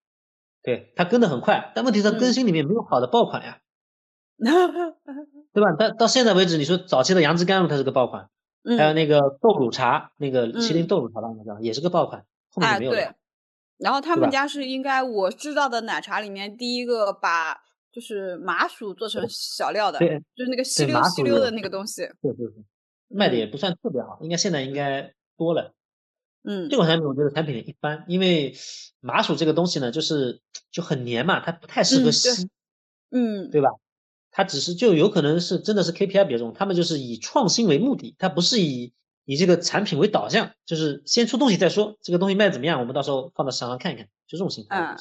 [0.64, 3.60] 对，它更的很快，但问题是更新里面没有好的爆款呀，
[5.54, 5.76] 对吧？
[5.78, 8.30] 但到现在为止，你说早期的杨枝甘露它是个爆款，
[8.78, 13.14] 还有那个豆乳茶，那个麒麟豆乳茶吧，知道也是个爆款，后面没有了。
[13.78, 17.65] 然后他们家是应该我知道的奶茶里面第一个把。
[17.96, 22.02] 就是麻薯做成小料的，对，就是那个稀溜稀溜的那个东西。
[22.22, 22.66] 对对对，
[23.08, 25.74] 卖的也不算特别好，应该现在应该多了。
[26.44, 28.54] 嗯，这款产品我觉得产品一般，因为
[29.00, 32.50] 麻薯这个东西呢，就是就很黏嘛，它不太适合吸。
[33.12, 33.70] 嗯，对吧？
[34.30, 44.98] 它只是就有可能是真的是 KPI 比较重，他们就是以创新为目的，它不是以以这个产品为导向，就是先出东西再说，这个东西卖怎么样，我们到时候放到市场上看一看，就这种心态。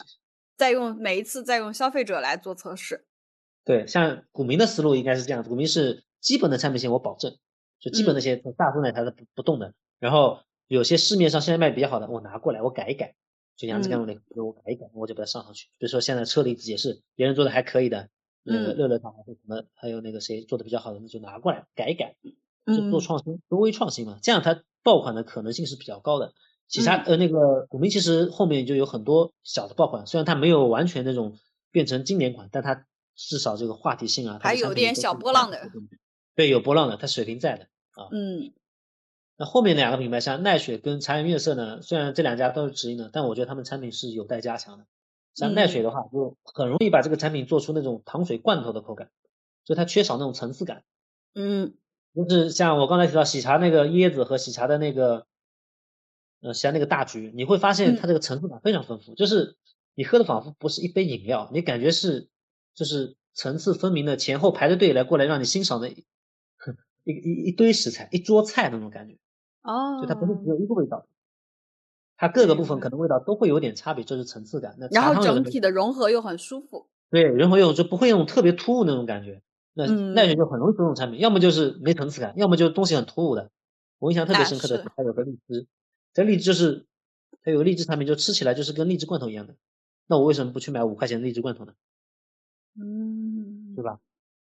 [0.57, 3.05] 再用每一次再用消费者来做测试，
[3.65, 7.37] 对，像股民的思路应该是这样子，股民是基本的产品线我保证，
[7.81, 13.15] 就基本那些大众奶茶是不不动的，然后有些市面上现在卖比较好的我拿过来我改一改，
[13.57, 15.69] 就杨枝甘露那个我改一改，我就把它上上去。
[15.79, 18.09] 比如说现在车厘子也是别人做的还可以的，
[18.43, 22.17] 那个乐乐茶或什么，还有那个谁做的比较好的，那就拿过来改一改，
[22.67, 26.33] 就做创新，多微创新嘛，这样它爆款的可能性是比较高的。
[26.67, 31.39] 喜茶呃，那个古茗其实后面就有很多小的爆款，虽然它没有完全那种
[31.71, 35.71] 变成经典款，但它至少这个话题性啊，还有点小波浪的。
[36.35, 38.09] 对，有波浪的，它水平在的啊。
[38.11, 38.53] 嗯。
[39.37, 44.87] 那后面两个品牌像奈雪跟茶颜悦色呢，虽然这两家都是直营的，但我觉得他们产品是有待加强的。
[45.35, 49.11] 像奈雪的话，就很容易把这个产品做出那种糖水罐头的口感，
[49.65, 50.83] 就它缺少那种层次感。
[51.35, 51.75] 嗯。
[52.17, 55.27] 就是像我刚才提到喜茶那个椰子和喜茶的那个。
[56.45, 59.57] 呃，像那个大橘，你会发现它这个层次感非常丰富，就是
[59.95, 62.29] 你喝的仿佛不是一杯饮料，你感觉是
[62.75, 66.05] 就是层次分明的前后排着队来过来让你欣赏的一
[67.05, 69.17] 一一堆食材，一桌菜那种感觉。
[69.63, 71.07] 哦，就它不是只有一个味道，
[72.19, 74.77] 它各个部分可能味道都会有点差别，这是层次感。
[74.79, 76.89] 那然后整体的融合又很舒服。
[77.11, 79.41] 对，融合又就不会那种特别突兀那种感觉。
[79.73, 83.51] 那奈雪就很容易出这种产品，要么就是没层次感，要么就是东西很突兀的。
[83.99, 85.67] 我印象特别深刻的还有个荔枝。
[86.15, 86.87] 这荔枝就是，
[87.43, 89.57] 它有个荔枝产品，就吃起来就是跟荔枝罐头一样的。
[90.07, 91.75] 那我为什么不去买五块钱的荔枝罐头呢？
[92.81, 94.01] 嗯，对吧？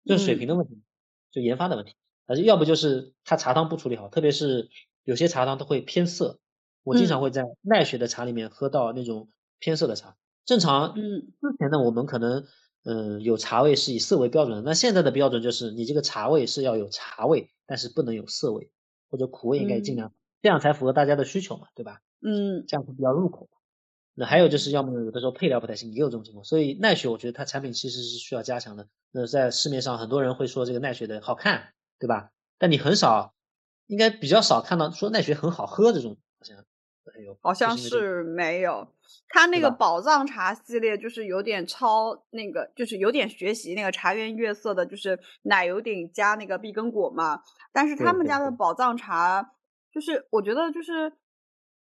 [0.05, 0.81] 这是水平的问题，
[1.31, 1.93] 就研发的问题。
[2.25, 4.69] 而且要不就是它茶汤不处理好，特别是
[5.03, 6.39] 有些茶汤都会偏涩。
[6.83, 10.15] 我经常会在奈雪的茶里面喝到那种偏涩的茶。
[10.45, 12.45] 正常，嗯，之前呢我们可能，
[12.83, 14.61] 嗯，有茶味是以涩为标准的。
[14.61, 18.71] 那现在的标准就是你这个茶味是要有茶味，但是不能有涩味，
[19.09, 20.13] 或者苦味应该尽量。
[20.41, 22.01] 这样才符合大家的需求嘛，对吧？
[22.21, 23.49] 嗯，这样会比较入口。
[24.19, 26.43] 那还有就是，要么有的时候配料不太行，也有这种情况。
[26.43, 28.87] 所以奈雪，我觉得它产品其实是需要加强的。
[29.11, 32.31] 那在市面上，很多人会说这个奈雪的好看，对吧？
[32.57, 33.35] 但你很少，
[33.85, 36.57] 应该比较少看到说奈雪很好喝这种，好像
[37.15, 38.87] 没有，好像是没有。
[39.29, 47.43] 它那个宝藏茶系列就是有点超那个，就是有点学习那个茶颜悦色的，就是奶油顶加那个碧根果嘛。
[47.71, 49.51] 但是他们家的宝藏茶。
[49.97, 51.09] 就是我觉得，就是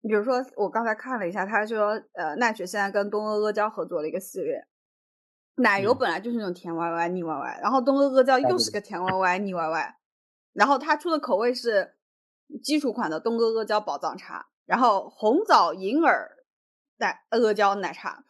[0.02, 4.66] 比如说，我刚才看了一下，他说，呃，奈雪现在跟东阿阿胶合作了一个系列，
[5.54, 5.96] 奶油嗯。
[5.96, 9.96] 本来就是那种甜歪歪、腻歪歪，然后东阿阿胶又是个甜歪歪、腻歪歪，
[10.54, 11.94] 然后他出的口味是
[12.64, 16.36] 基础款的东阿阿胶宝藏茶，然后红枣银耳
[16.96, 18.24] 奶阿胶奶茶，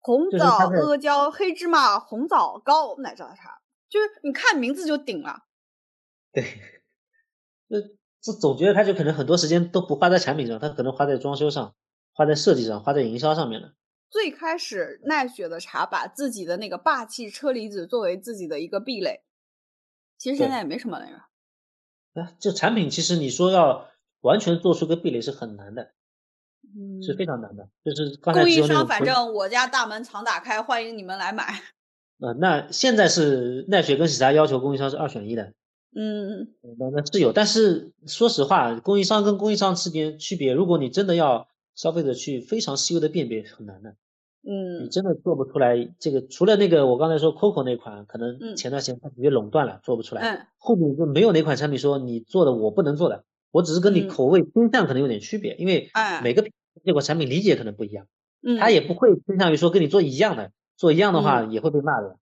[0.00, 5.44] 红枣阿胶黑芝麻红枣糕奶茶茶，就是你看名字就顶了。
[6.32, 6.42] 对，
[7.68, 7.76] 就
[8.24, 11.74] 这总觉得他就可能很多时间都不花在产品上，他可能花在装修上，
[12.14, 13.74] 花在设计上，花在营销上面了。
[14.08, 19.20] 最开始奈雪的茶把自己的那个霸气车厘子作为自己的一个壁垒，
[20.16, 21.28] 其实现在也没什么了呀。
[22.14, 23.90] 啊，这产品其实你说要
[24.22, 25.90] 完全做出个壁垒是很难的，
[26.62, 27.68] 嗯，是非常难的。
[27.84, 31.60] 就是供应商反正我家大门常打开，欢迎你们来买。
[32.20, 35.52] 呃，那现在是奈雪跟喜茶要求供应商是二选一的，
[35.94, 36.48] 嗯。
[36.78, 43.90] 那那是有，但是说实话，供应商跟供应商之间区别，如果你真的要消费者去非常细微的辨别，很难的。
[44.46, 44.84] 嗯。
[44.84, 48.40] 你嗯真的做不出来这个，除了那个我刚才说 COCO 那款，可嗯。
[48.40, 50.22] 能前段时间它直接垄断了，做不出来。
[50.22, 50.46] 嗯。
[50.58, 54.08] 后面就没有哪款产品说你做的我不能做的，我只是跟你嗯。
[54.08, 56.44] 口味偏向可能有点区别，因为哎每个
[56.84, 58.06] 这款产品理解可能不一样，
[58.42, 61.52] 嗯，他也不会偏向于说跟你做一样的，做一样的话嗯。
[61.52, 62.16] 也会被骂的。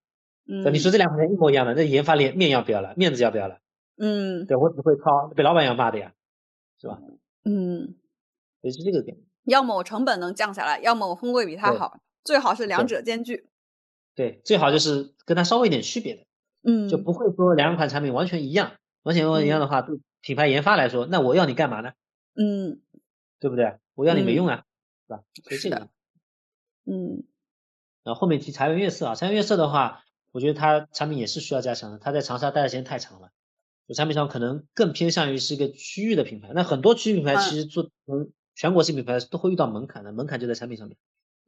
[0.46, 0.90] 嗯，你说。
[0.90, 3.58] 这两款一模一样的，那研发脸面要不要了，面子要不要了？
[4.04, 6.12] 嗯对我只会抄，被老板要骂的呀，
[6.80, 6.98] 是吧？
[7.44, 7.94] 嗯，
[8.60, 9.16] 也是这个点。
[9.44, 13.48] 要么我成本能降下来，要么我风味比他好，最好是两者兼具。
[14.16, 16.26] 对，最好就是跟它稍微有点区别的，
[16.64, 18.72] 嗯，就不会说两款产品完全一样，
[19.04, 21.92] 完全一样的话，对品牌研发来说，那我要你干嘛呢？
[22.34, 22.80] 嗯
[23.38, 23.78] 对不对？
[23.94, 24.64] 我要你没用啊，
[25.06, 25.22] 是吧？
[25.44, 25.90] 所以是的这个。
[26.84, 27.24] 嗯
[28.02, 31.98] 然后后面提茶颜悦色啊，茶颜悦色的话，我觉得它产品也是需要加强的。
[31.98, 33.30] 它在长沙待的时间太长了，
[33.88, 36.50] 就产品上可能更偏向于是一个区域的品牌。
[36.54, 40.96] 那很多区域品牌嗯其实做嗯全国性品牌都会遇到门槛的，门槛就在产品上面。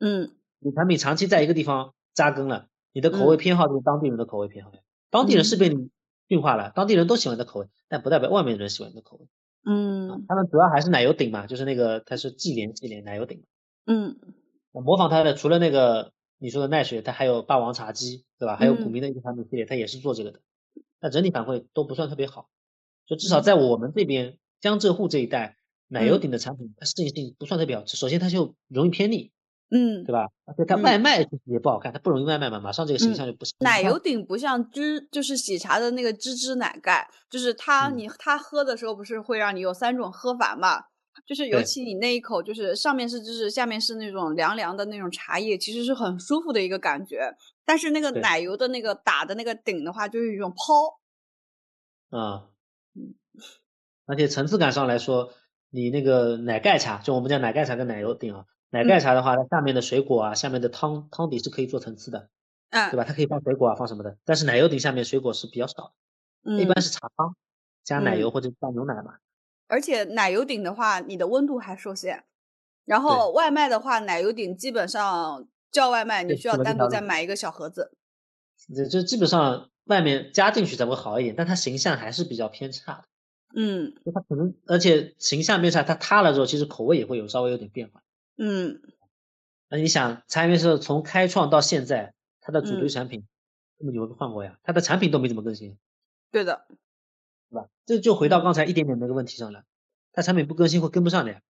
[0.01, 4.81] 嗯你产品长期在一个地方扎根了，你的口味嗯偏好就是当地人的口味偏好呀。
[5.11, 5.91] 当地人是被你
[6.29, 9.27] 驯化了，当地人都喜欢你的口味，但不代表外面的人喜欢你的口味。
[9.67, 13.45] 嗯他们主要还是奶油顶嘛，就是那个它是纪莲系列奶油顶。
[13.87, 14.17] 嗯
[14.73, 18.57] 模仿它的除了那个你说的奈雪，它还有霸王茶姬，对吧？
[18.57, 20.41] 还有嗯古茗的一个产品系列，它也是做这个的。
[21.01, 22.49] 那整体反馈都不算特别好，
[23.07, 25.57] 就至少嗯在我们这边江浙沪这一带，
[25.89, 27.85] 奶油嗯顶的产品它适应性不算特别好。
[27.87, 29.31] 首先它就容易偏腻，
[29.71, 30.29] 嗯对，吧？
[30.47, 33.53] 而且它嗯外卖也不好看，它不容易外卖嘛，马上这个形象就不是。
[33.61, 40.85] 奶油顶不像芝，就是喜茶的那个芝芝奶盖，就是它嗯你它喝的时候不是会让你有三种喝法嘛？
[41.27, 47.35] 就是尤其你那一口，就是上面是芝士，下面是那种凉凉的那种茶叶，其实是很舒服的一个感觉。
[47.65, 51.01] 但是那个奶油的那个打的那个顶的话，就是一种泡。
[52.19, 52.51] 啊，
[52.95, 53.15] 嗯
[54.07, 55.33] 而且层次感上来说，
[55.71, 62.29] 你那个奶盖茶，就我们叫奶盖茶跟奶油顶啊，奶盖嗯茶的话，它下面的水果啊，下面的汤汤底是可以做层次的。
[62.69, 63.05] 嗯，对吧？
[63.05, 64.19] 它可以放水果啊，放什么的。
[64.25, 65.95] 但是奶油顶下面水果是比较少
[66.45, 67.35] 的，嗯，一般是茶汤
[67.83, 69.15] 加奶油嗯或者加牛奶嘛。
[69.75, 72.23] 而且奶油顶的话，你的温度还受限。
[72.85, 77.91] 然后外卖的话，奶油顶基本上叫外卖，你需要单独再买一个小盒子。
[78.73, 83.05] 这这基本上外面加进去才会好一点，但它形象还是比较偏差的。
[83.57, 88.01] 嗯就它可能，而且形象偏差，它塌了之后，其实口味也会有稍微有点变化。
[88.39, 88.81] 嗯
[89.69, 93.27] 那你想，茶园是从开创到现在，它的主嗯推产品
[93.77, 95.77] 根本就没换过呀，它的产品都没怎么更新，
[96.31, 96.65] 对的。
[97.55, 97.69] 对吧？
[97.87, 99.63] 这就回到刚才一点点那个问题上了，
[100.13, 101.41] 它产品不更新会跟不上的呀。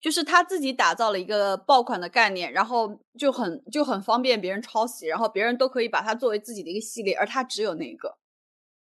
[0.00, 8.16] 就是他自己打造了一个爆款的概念，然后就很就很方便别人抄袭，然后别人都可以把它作为自己的一个系列，而他只有那一个。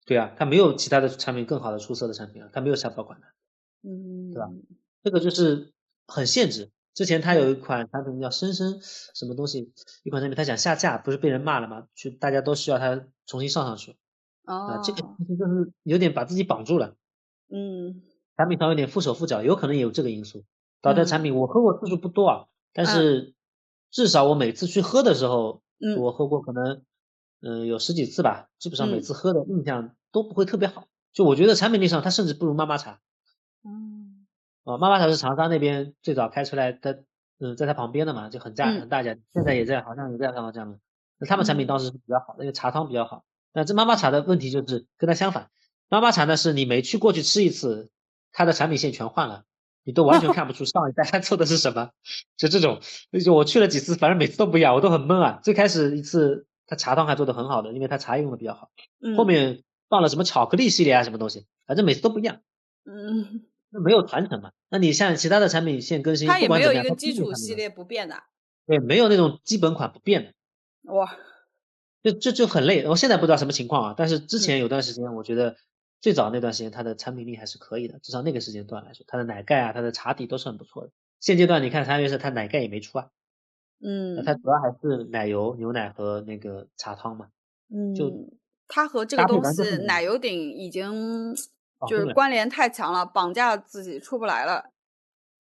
[0.07, 3.27] 对啊，他没有其他的产品更好的出色的产品啊，他没有下爆款的。
[3.83, 4.49] 嗯，对吧
[5.05, 5.73] 这个就是
[6.07, 6.71] 很限制。
[6.95, 11.87] 之前他有一款产品叫深深什么东西，一款产品他想下架，不是被人骂了吗？
[11.95, 13.97] 去大家都需要他重新上上去
[14.45, 16.95] 啊，哦，这个其实就是有点把自己绑住了，
[17.51, 18.03] 嗯。
[18.37, 20.45] 产品上有点缚手缚脚，有可能也有这个因素，
[20.83, 21.07] 导致嗯。
[21.07, 23.35] 产品我喝过次数不多啊，但是
[23.91, 25.99] 至少我每次去喝的时候，嗯。
[25.99, 26.83] 我喝过可能
[27.41, 29.03] 嗯、呃有十几次吧，基本上每嗯。
[29.03, 33.01] 次喝的印象都不会特别好，就我觉得产品力上它甚至不如妈妈茶。
[33.65, 34.27] 嗯
[34.65, 37.05] 啊，妈妈茶是长沙那边最早开出来的，
[37.39, 39.55] 嗯，在它旁边的嘛，就很大嗯很大家，现在。
[39.55, 40.79] 也在，好像也在上这样的。
[41.19, 41.69] 那他们产品嗯。
[41.69, 43.25] 当时是比较好的，因为茶汤比较好。
[43.55, 45.49] 那这妈妈茶的问题就是跟它相反，
[45.89, 47.91] 妈妈茶呢是你每去过去吃一次，
[48.33, 49.45] 它的产品线全换了，
[49.85, 51.91] 你都完全 看不出上一代它做的是什么，
[52.37, 52.81] 就这种，
[53.25, 55.41] 就我去了几次，反正每次都不一样，我都很懵啊。
[55.43, 62.41] 最开始一次它茶汤还做的很好的，因为它茶叶用的比较好，嗯，后面放了什么巧克力系列啊什么东西，反正每次都不一样。
[62.85, 64.53] 嗯 那没有传承嘛？
[64.69, 68.23] 那你像其他的产品线更新，它也没有一个它基础系列不变的。
[68.67, 70.93] 对，没有那种基本款不变的。
[70.93, 71.17] 哇，
[72.05, 72.87] 就就就很累。
[72.87, 75.57] 我现在不知道什么情况啊，但是之前有段时间，我觉得
[76.03, 80.91] 最早那段时间它的产品力还是可以的，至少那个时间段来说，它的奶盖啊，它的茶底都是很不错的。
[81.19, 83.09] 现阶段你看三月是它奶盖也没出啊，
[83.83, 87.29] 嗯，它主要还是奶油、牛奶和那个茶汤嘛。
[87.75, 88.13] 嗯，就
[88.69, 91.35] 它和这个东西奶油顶已经
[91.89, 94.67] 就是关联太强了，绑架自己出不来了。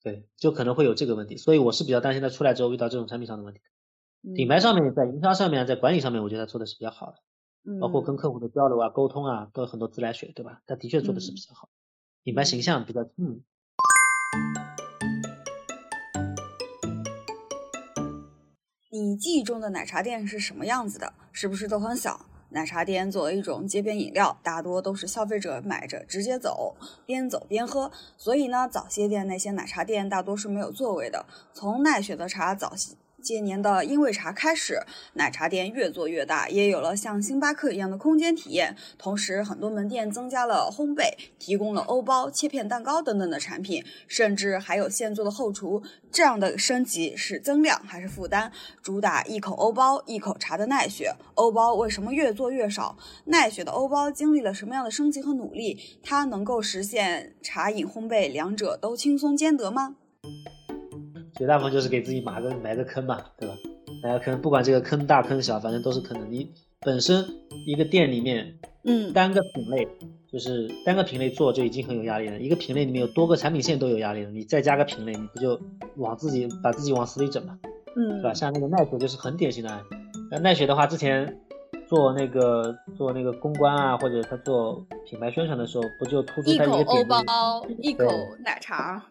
[0.03, 3.61] 对，就可能会有这个问题，所以我是比较担心它出来之后遇到这种产品上的问题。
[4.33, 10.63] 品牌上面，在营销上面，在管理上面，我觉得他做的是比较好的，包括跟客户的交流啊、沟通啊，都有很多自来水，对吧？
[10.67, 11.69] 他的确做的是比较好，
[12.23, 13.43] 品牌形象比较嗯。
[18.91, 21.13] 你记忆中的奶茶店是什么样子的？
[21.31, 22.25] 是不是都很小？
[22.49, 27.91] 奶茶店作为一种街边饮料，大多都是消费者买着直接走，边走边喝。
[28.17, 31.27] 所以呢，早些店那些奶茶店大多是没有座位的。
[31.53, 32.75] 从奈雪的茶早
[33.25, 34.79] 今年的因为茶开始，
[35.15, 38.77] 奶茶店越做越大，也有了像星巴克一样的空间体验。
[38.99, 45.83] 同时，很多门店增加了烘焙，提供了欧包、切片蛋糕等等的产品，甚至还有现做的后厨。
[46.13, 48.53] 这样的升级是增量还是负担？
[48.83, 52.99] 主打一口欧包、一口茶的奈雪，欧包为什么越做越少？
[53.25, 55.99] 奈雪的欧包经历了什么样的升级和努力？
[56.03, 59.97] 它能够实现茶饮烘焙两者都轻松兼得吗？
[61.37, 63.55] 绝大部分就是给自己埋个埋个坑嘛，对吧？
[64.03, 66.27] 埋个坑，不管这个坑大坑小，反正都是坑的。
[66.27, 67.25] 你本身
[67.66, 69.88] 一个店里面，嗯，单个品类
[70.31, 72.38] 就是单个品类做就已经很有压力了。
[72.38, 75.61] 一个品类里面有多个产品线都有压力了，你再加个品类，你不就
[75.97, 77.59] 往自己把自己往死里整嘛？
[77.97, 78.35] 嗯，是吧？
[78.35, 79.97] 像那个奈雪就是很典型的案例。
[80.31, 81.40] 那奈雪的话，之前
[81.88, 87.25] 做那个做那个公关啊，或者他做品牌宣传的时候，不就突出他一口欧一个点？
[87.25, 88.05] 包，一口
[88.44, 89.07] 奶茶。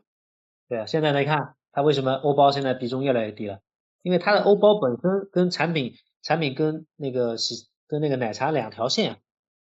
[0.69, 1.55] 对啊，现在来看。
[1.73, 3.59] 它为什么欧包现在比重越来越低了？
[4.03, 9.17] 因为它的欧包本身跟产品产品跟那个洗跟那个奶茶两条线，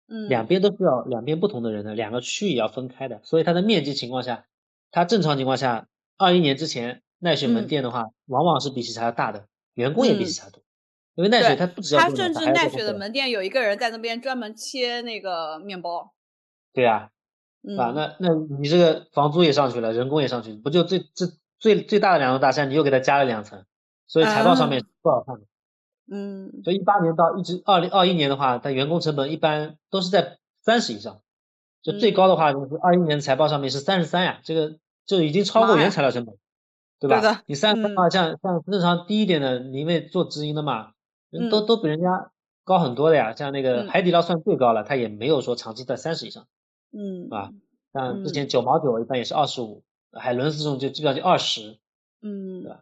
[0.07, 4.45] 嗯，两边都是要两边不同的人的，两个区域要分开的，所以它的面积情况下，
[4.91, 5.87] 它正常情况下，
[6.17, 10.61] 二一年之前奈雪门店的话，往往是比喜茶要大的，员工也比喜茶多，
[11.15, 16.13] 因为奈雪它不只要它甚至奈雪的门店有一个人在那边专门切那个面包，
[16.73, 17.09] 对啊，
[17.77, 21.25] 啊，那那你这个房租也上去了，人工也上去，不就这这。
[21.59, 23.63] 最最大的两座大山，你又给它加了两层，
[24.07, 25.41] 所以财报上面不好看的。
[26.11, 31.21] 嗯，所以一八年到一直二零二一年的话，它员工成本一般都是在三十以上，
[31.81, 36.35] 就最高的话就是二一年财报上面是三十三呀，这个就已经超过原材料成本，
[36.99, 37.41] 对吧？
[37.47, 40.91] 你三十三的话，像像正常低一点的，你因为做直营的嘛，
[41.49, 42.31] 都都比人家
[42.63, 43.33] 高很多的呀。
[43.35, 46.45] 像那个海底捞算最高了，它也没有说长期在三十以上，
[46.91, 47.49] 嗯，啊，
[47.93, 49.81] 像之前九毛九一般也是二十五。
[50.19, 51.77] 海伦斯这种就基本上就二十，
[52.21, 52.81] 嗯，对吧？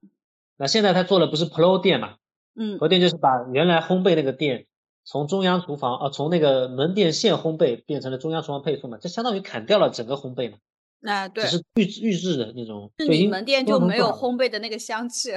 [0.58, 2.16] 那现在他做的不是 Pro 店嘛？
[2.56, 4.68] 嗯，Pro 店就是把原来烘焙那个店
[5.04, 10.58] 从中央厨房啊，从那个门店现烘焙变成了中央厨房配送嘛，这相当于砍掉了整个烘焙嘛。
[11.00, 12.92] 那，对，只是预预制的那种。
[12.98, 15.32] 是你门店就没有烘焙的那个香气，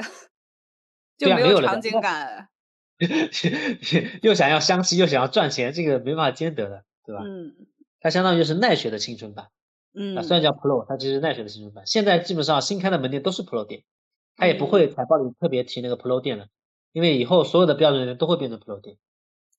[1.19, 2.49] 就没有场景感。
[4.23, 7.23] 又想要香气，又想要赚钱，这个没办法兼得的，对吧？
[7.25, 7.53] 嗯，
[8.01, 9.49] 它相当于是奈雪的青春版。
[9.99, 11.87] 嗯，啊，虽然叫 Pro，它其实奈雪的青春版。
[11.87, 13.83] 现在基本上新开的门店都是 Pro 店，
[14.37, 16.49] 它也不会财报里特别提那个 Pro 店了，
[16.93, 18.99] 因为以后所有的标准店都会变成 Pro 店。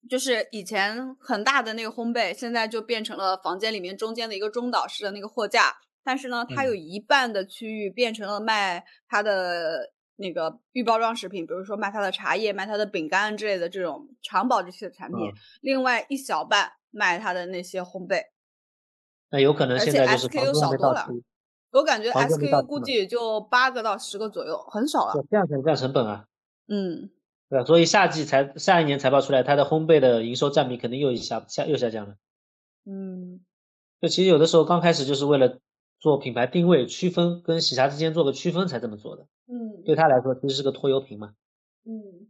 [0.08, 15.20] 就是以前很大的那个烘焙，现在就变成了房间里面中间的一个中岛式的那个货架，但是呢，它有一半的区域变成了卖它的那个预包装食品，比如说卖它的茶叶、卖它的饼干之类的这种长保质期的产品，
[15.62, 18.22] 另外一小半卖它的那些烘焙。
[19.30, 21.08] 那有可能现在就是房租少多了。
[21.72, 25.14] 我感觉 SKU 估计也就八个到十个左右，很少了。
[25.30, 26.26] 这样才降成本啊。
[26.68, 27.10] 嗯，
[27.50, 32.16] 对所以夏季才下一年财报出来，它的烘焙的营收占比肯定又下下又下降了。
[32.86, 33.42] 嗯，
[34.02, 35.60] 就其实有的时候刚开始就是为了
[36.00, 39.24] 做品牌定位区分，跟喜茶之间做个区分才这么做的。
[39.48, 41.34] 嗯，对他来说其实是个拖油瓶嘛。
[41.86, 42.28] 嗯，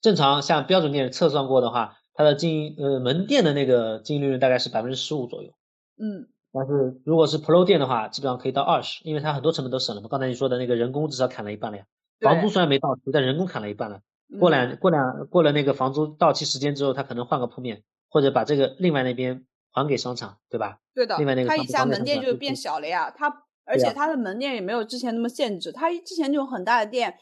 [0.00, 5.52] 正常像标准店测算过的话，它的经营呃门店的那个净利润大概是百分之十五左右。
[5.96, 10.08] 嗯，但是如果是 Pro 店的话，基本上可以到二十，因为它很多成本都省了嘛。
[10.08, 11.84] 刚才你说的那个人工至少砍了一半了呀，
[12.20, 14.00] 房租虽然没到期，但人工砍了一半了。
[14.40, 20.80] 过两过两过了那个房租到期时间之后，他可能换个铺面，或者把这个另外那边还给商场，对吧？
[20.94, 21.16] 对的。
[21.18, 27.18] 另外那个他一家门店就变小了呀，他而且他的门店也没有之前那么限制，他之前这种很大的店，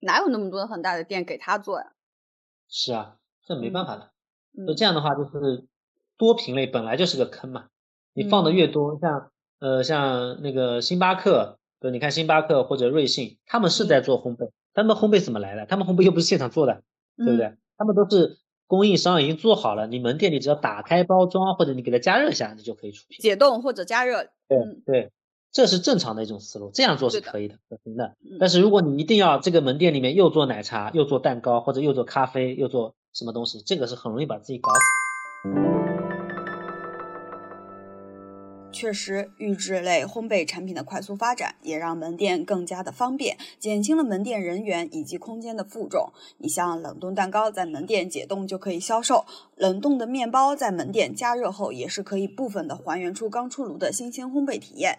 [0.00, 1.92] 哪有那么多很大的店给他做呀？
[2.68, 4.10] 是啊，这没办法的。
[4.66, 5.66] 就这样的话，就是
[6.16, 7.66] 多品类本来就是个坑嘛。
[8.14, 15.66] 你放的越多，像呃，像那个星巴克，对你看星巴克或者瑞幸，他们是在做烘焙，他们烘焙怎么来的？
[15.66, 16.82] 他们烘焙又不是现场做的，
[17.16, 17.54] 对不对？
[17.76, 23.18] 他们都是供应商已经做好了，你门店里只要打开包装或者你给它加热一下，你就可以出品。
[23.20, 25.12] 解冻或者加热，对对，
[25.50, 28.14] 这是正常的一种思路，这样做是可以的，可行的。
[28.38, 35.73] 但是如果你一定要这个门店里面又做奶茶，又做蛋糕，或者又做咖啡，又做什么东西，这个是很容易把自己搞死。
[38.84, 46.12] 确实，预制类烘焙产品的快速发展，也让门店更加的方便，减轻了门店人员以及空间的负重。
[46.36, 49.24] 你像冷冻蛋糕，在门店解冻就可以销售；
[49.56, 54.98] 冷冻的面包在门店加热后，也是可以部分的还原出刚出炉的新鲜烘焙体验。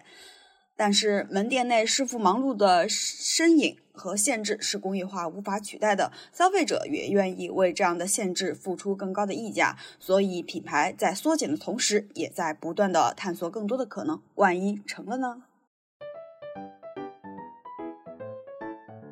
[0.76, 14.20] 但是门店内师傅忙碌的身影和限制是工业化无法取代的，消费者也愿意为这样的限制付出更高的溢价，所以品牌在缩减的同时，也在不断的探索更多的可能。
[14.34, 15.42] 万一成了呢？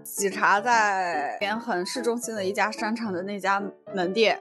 [0.04, 3.62] 喜茶在连很市中心的一家商场的那家
[3.94, 4.38] 门店。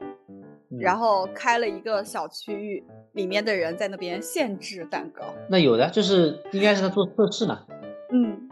[0.80, 5.24] 然后开了一个小区域，里面的人在那边限制蛋糕。
[5.49, 7.59] 那有的就是应该是他做测试呢。
[8.11, 8.49] 嗯，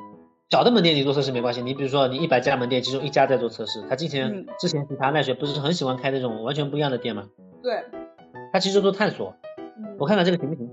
[0.49, 1.61] 小的门店你做测试没关系。
[1.61, 3.82] 你比如说你一百家门店，其中一家在做测试。
[3.89, 7.28] 他之前之前其他奈雪不是很喜欢开那种完全不一样的店吗？
[7.63, 7.84] 对。
[8.53, 9.34] 他其实做探索，
[9.97, 10.69] 我看看这个行不行？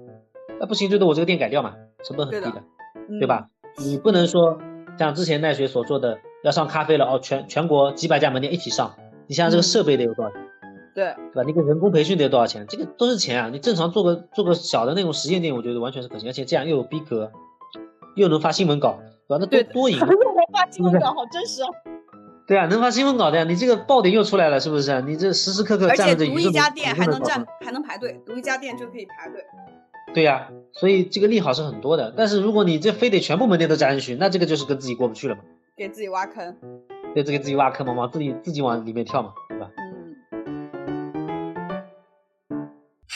[0.59, 1.75] 那不行，最多我这个店改掉嘛，
[2.05, 2.63] 成本很低的，
[3.21, 3.49] 对吧？
[3.77, 4.59] 你不能说
[4.99, 8.97] 像之前奈雪所做的，要上咖啡了哦，全全国几百家门店一起上，
[9.29, 10.41] 你想想这个设备得有多少钱？
[10.99, 11.45] 对，对吧？
[11.47, 12.67] 那个人工培训得多少钱？
[12.69, 13.49] 这个都是钱啊！
[13.53, 17.31] 你正常做个做个小的那种实验店，我觉得完全是可行，而且这样又有逼格，
[18.17, 19.39] 又能发新闻稿，对吧？
[19.41, 19.97] 那多多赢！
[19.97, 20.19] 又能
[20.53, 21.69] 发新闻稿，好真实啊！
[22.49, 23.45] 对啊，能发新闻稿的呀！
[23.45, 25.01] 你这个爆点又出来了，是不是？
[25.03, 29.45] 你这时时刻刻站着，独一家店还能站，还能排队，独一家店就可以排队。
[30.13, 32.13] 对呀，所以这个利好是很多的。
[32.17, 35.43] 但是如果你这非得全部门店都加进去，那这个就是跟自己过不去了嘛？
[35.77, 36.57] 给自己挖坑。
[37.15, 39.33] 对，这个自己挖坑嘛，往自己自己往里面跳嘛，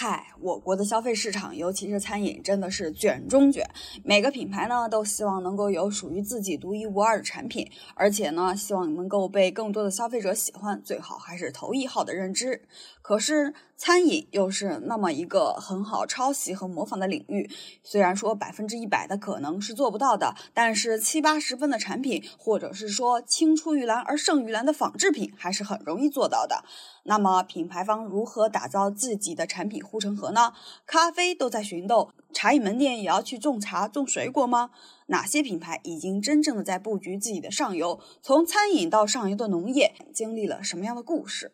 [0.05, 3.65] 嗨，我国的消费市场，尤其是餐饮，真的是卷中卷。
[4.03, 12.63] 每个品牌呢，都希望能够有属于自己独一无二的产品，而且呢，希望能够被更多的消费者喜欢，最好还是头一号的认知。
[13.01, 13.55] 可是。
[13.85, 17.51] 餐饮又是那么一个很好抄袭和模仿的领域，
[17.83, 26.65] 虽然说百分之一百的可能是做不到的，但是七八十分的产品，或者是说青出于蓝而胜于蓝的仿制品，还是很容易做到的。
[27.03, 30.53] 那么品牌方如何打造自己的产品护城河呢？
[30.87, 34.71] 咖啡都在寻豆，茶饮门店也要去种茶种水果吗？
[35.07, 37.99] 哪些品牌已经真正的在布局自己的上游？
[38.23, 41.51] 从餐饮到上游的农业，经历了什么样的故事？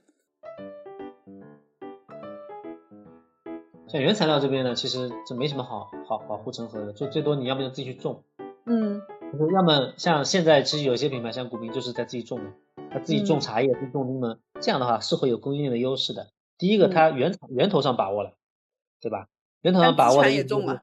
[3.90, 8.22] 像原材料这边呢，其实这没什么好好好护城河的，就最多你要么就自己去种，
[8.66, 9.00] 嗯，
[9.54, 12.52] 要么像现在其实有些品牌像古茗就是在自己种的，
[12.90, 16.28] 他自己种茶叶，自己种柠檬，这样的话是会有供应链的优势的。
[16.58, 18.34] 第一个，它源源头上把握了，
[19.00, 19.28] 对吧？
[19.62, 20.82] 源头上把握了，也种了，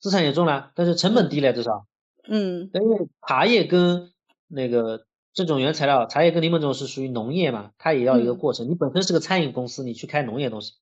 [0.00, 1.86] 资产也种了，但是成本低了至少，
[2.28, 4.10] 嗯，因为茶叶跟
[4.48, 8.68] 那个这种原材料，茶叶跟柠檬这种是属于农业嘛，它也要一个过程。
[8.68, 10.72] 你本身是个餐饮公司，你去开农业东西。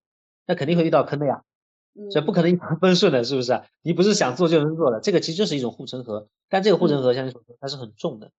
[0.47, 1.43] 那肯定会遇到坑的呀，
[2.11, 3.63] 所以不可能一帆风顺的，是不是？
[3.83, 6.29] 你不是想做就能做的，这个其实就是一种护城河。
[6.49, 8.31] 但这个护城河像你所说，它是很重的，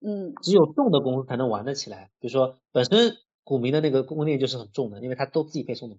[0.00, 2.10] 嗯，只有重的公司才能玩得起来。
[2.20, 5.96] 比如说，本身股民的那个供应链就是很重的，因为它都自己配送的，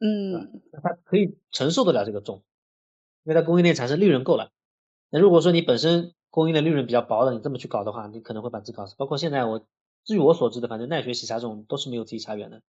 [0.00, 2.44] 嗯，那它可以承受得了这个重，
[3.24, 4.50] 因为它供应链产生利润够了。
[5.10, 8.94] 那如果说你本身供应链利润比较薄的，你这么去搞的话，你可能会把自己搞死。
[8.96, 9.66] 包括现在我，
[10.04, 12.62] 据我所知的，反正奈雪、喜茶这种都是没有自己茶园的。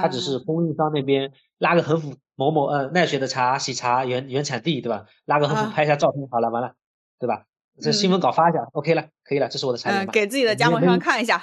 [0.00, 5.06] 他只是供应商那边拉个横幅，某某呃奈雪的茶、喜茶原原产地，对吧？
[5.26, 6.74] 拉个横幅拍一下照片，好了，完了，
[7.18, 7.44] 对吧？
[7.80, 10.12] 这新闻稿发一下，OK 了，可以了，这是我的产品。
[10.12, 11.42] 给自己的加盟商看一下。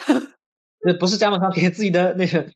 [0.81, 2.47] 这 不是加盟商，给自己的那个，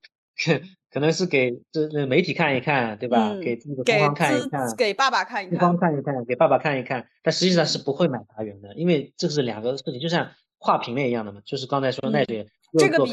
[0.91, 3.33] 可能是给这那媒体看一看，对吧？
[3.41, 7.07] 给自己的同行看一看，给爸爸看一看，同行看一看，给爸爸看一看。
[7.23, 10.29] 但实际上是不会买茶园的，因为这是两个事情，就像
[10.59, 11.41] 跨品类一样的嘛。
[11.43, 12.47] 就是刚才说奈雪。
[12.78, 13.11] 这个比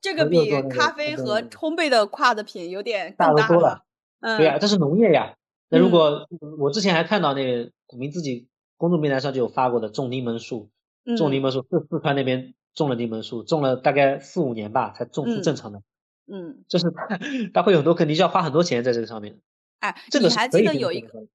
[0.00, 3.82] 这个比咖啡和烘焙的跨的品有点大的多了。
[4.20, 5.34] 嗯，对呀，这是农业呀。
[5.68, 6.26] 那如果
[6.58, 10.70] 我之前还看到那个股民自己公众平台上就有发过的种柠檬树，
[11.16, 15.82] 种柠檬树，四四川那边种了柠檬树，种了大概四五年吧才种出正常的。
[16.26, 16.86] 嗯，就是
[17.54, 19.38] 它会有很多，肯定需要花很多钱在这个上面。
[19.80, 21.26] 哎，你还记得有一个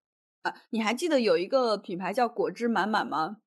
[0.41, 0.53] 啊？
[0.69, 3.37] 你还记得有一个品牌叫果汁满满吗？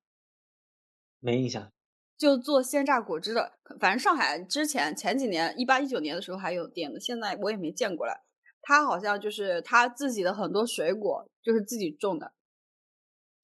[1.19, 1.71] 没印象。
[2.17, 8.23] 就做鲜榨果汁的，反正上海之前前几年一八一九年的时候还有店的，现在我也没见过了。
[8.61, 12.33] 他好像就是他自己的很多水果就是自己种的，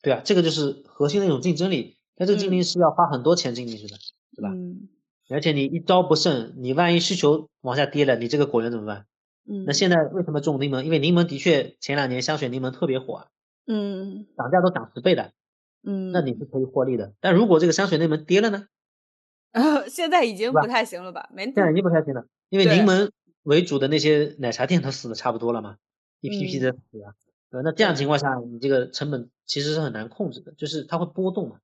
[0.02, 1.98] 对啊，这个就是核心的一种竞争力。
[2.16, 3.96] 但这个竞争力是要花很多钱进进去的，
[4.36, 4.50] 对吧？
[4.50, 4.90] 嗯
[5.30, 9.06] 而且你一招不慎，你万一需求往下跌了，你这个果园怎么办？
[9.50, 10.84] 嗯，那现在为什么种柠檬？
[10.84, 13.28] 因为柠檬的确前两年香水柠檬特别火啊，
[13.66, 15.32] 嗯涨价都涨十倍的，
[15.84, 17.14] 嗯，那你是可以获利的。
[17.20, 18.68] 但如果这个香雪柠檬跌了呢？
[19.88, 21.30] 现在已经不太行了吧？
[21.34, 23.12] 没现在已经不太行了，因为柠檬
[23.44, 25.78] 为主的那些奶茶店都死的差不多了嘛，
[26.22, 27.14] 一批批的嗯死啊。
[27.52, 31.58] 呃，那这样情况下，你这个成本其实是很难控制的，就是它会波动嘛。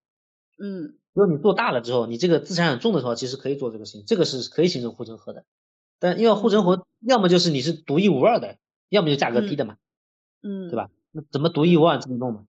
[0.62, 5.44] 嗯如果你做大了之后，你这个资产很重的时候，其实可以做这个事情，这个是可以形成护城河的。
[5.98, 8.58] 但因为护城河，要么就是你是独一无二的，
[8.90, 9.78] 要么就价格低的嘛，
[10.44, 10.76] 嗯，对？
[10.76, 10.90] 吧？
[11.12, 12.46] 那怎么独一无二这么弄嘛？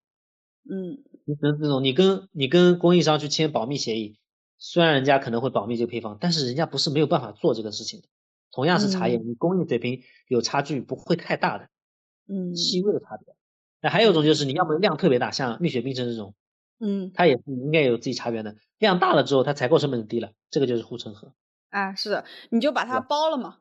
[0.71, 1.03] 嗯
[1.41, 4.19] 能这种，你跟你跟供应商去签保密协议，
[4.59, 8.09] 虽然人家可能会保密这个配方，但是人家不是没有办法做这个事情的。
[8.53, 11.69] 同样是茶叶，嗯你工艺水平有差距不会太大的，
[12.29, 13.35] 嗯细微的差别。
[13.81, 16.35] 那还有一种就是你要么量特别大，像蜜雪冰城这种，
[16.81, 21.33] 嗯它也是应该有自己茶园的，量大了之后它采购成本就低了，这个就是护城河。
[21.69, 23.59] 啊，是的，你就把它包了嘛。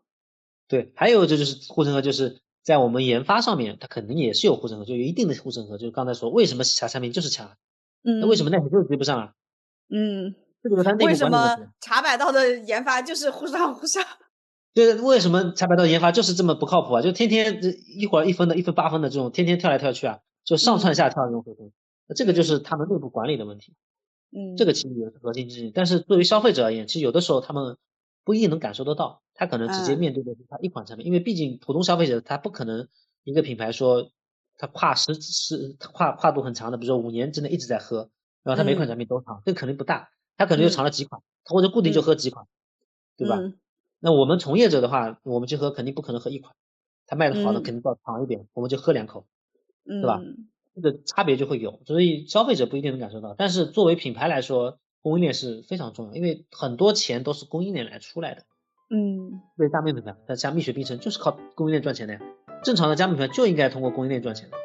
[0.67, 5.77] 对，还有这就是护城河，就是在我们研发上面，它肯定也是有护城河，就有一定的护城河。
[5.77, 7.55] 就是刚才说，为什么茶产品就是强，
[8.03, 9.33] 嗯，那为什么奈雪就是追不上啊？
[9.89, 11.57] 嗯，这个是它内部为什么。
[11.81, 14.01] 茶百道的研发就是忽上忽下？
[14.75, 17.01] 就是为什么茶百道研发就是这么不靠谱啊？
[17.01, 21.71] 就天天这一会儿一分的，一分八分的这种，天天跳来跳去啊，就上窜下跳这种回程，
[22.07, 23.73] 那这个就是他们内部管理的问题。
[24.31, 25.71] 嗯，这个其实也是核心之一。
[25.71, 27.77] 但是对于消费者而言，其实有的时候他们
[28.23, 32.89] 不一定能感受得到，他可能直接嗯面对的是他一款产品，因为毕竟普通消费者他不可能
[33.23, 34.11] 一个品牌说
[34.57, 38.09] 他跨十十跨跨度很长的，比如说五年之内一直在喝，
[38.43, 42.45] 然后他每款嗯产品都尝，这个肯定不大，他可能就嗯尝了几款，他或者固定就嗯喝几款，
[43.15, 43.37] 对吧？
[43.37, 43.57] 嗯
[44.01, 46.53] 那我们从业者的话，我们去喝肯定不可能喝一款，
[47.07, 49.25] 他卖的好的嗯肯定要尝一点，我们就喝两口，
[49.85, 50.21] 对，吧
[50.75, 53.35] 这个差别就会有，所以消费者不一定能感受到。
[53.37, 58.43] 但是作为品牌来说，供应链是非常重要，因为很多钱都是供应链来出来的。
[58.91, 62.19] 嗯对大面品牌，但加蜜雪冰城就是靠供应链赚钱的呀。
[62.63, 64.57] 正常的家品牌就应该通过供应链赚钱的。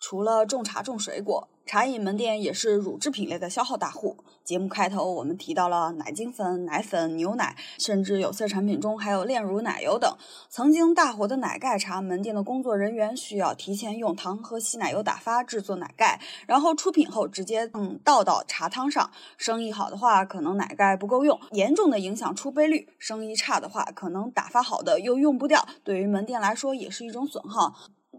[0.00, 4.16] 除了种茶种水果，茶饮门店也是乳制品类的消耗大户。
[4.44, 10.16] 节目开头我们提到了奶精粉、奶粉、牛奶，甚至有色产品中还有炼乳奶油等。
[10.48, 19.10] 曾经大火的奶盖茶门店的工作人员需要提前用糖和稀奶油打发制作奶盖，然后出品后直接嗯倒到茶汤上。
[19.36, 27.74] 生意好的话，可能奶盖不够用，严重的影响出杯率；生意差的话，可能打发好的又用不掉，对于门店来说也是一种损耗。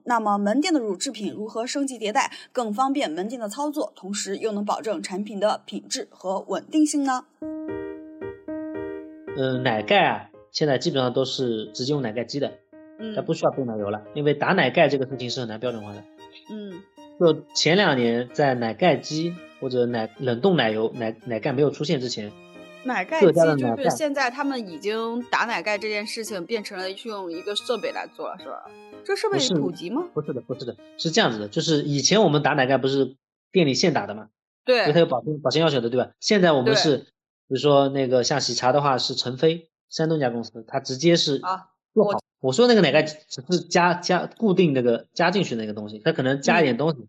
[0.08, 7.26] 那么门店的乳制品如何升级迭代，更方便门店的操作，同时又能保证产品的品质和稳定性呢？
[9.36, 12.54] 嗯，奶盖啊，现在基本上都是直接用奶盖机的，
[13.00, 16.02] 嗯，它不需要备奶油了，因为打奶盖这个事情是很难标准化的。
[16.50, 16.82] 嗯
[17.20, 22.32] 就前两年在奶盖机或者奶冷冻奶油奶奶盖没有出现之前，
[22.88, 28.64] 奶盖机就是现在他们已经打奶盖这件事情变成了用一个设备来做了，是吧？
[29.06, 30.06] 这设备是普及吗？
[30.14, 33.16] 不是的，不是的，是这样子的，就是以前我们打奶盖不是
[33.52, 34.30] 店里现打的嘛，
[34.66, 36.12] 因为它，有保鲜保鲜要求的，对吧？
[36.20, 37.06] 现在我们是，比
[37.50, 42.20] 如说那个像喜茶的话是陈飞，山东一家公司，它直接是啊我做好。
[42.40, 47.08] 我说那个奶盖只是加加固定那个加进去那个东西，它可能加一点东西，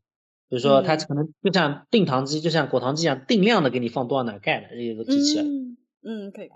[0.48, 5.40] 比如说它嗯可能就像定糖机，就像果糖机一样，定量的给你放多少奶盖的有个机器。
[5.40, 6.50] 嗯嗯，可以，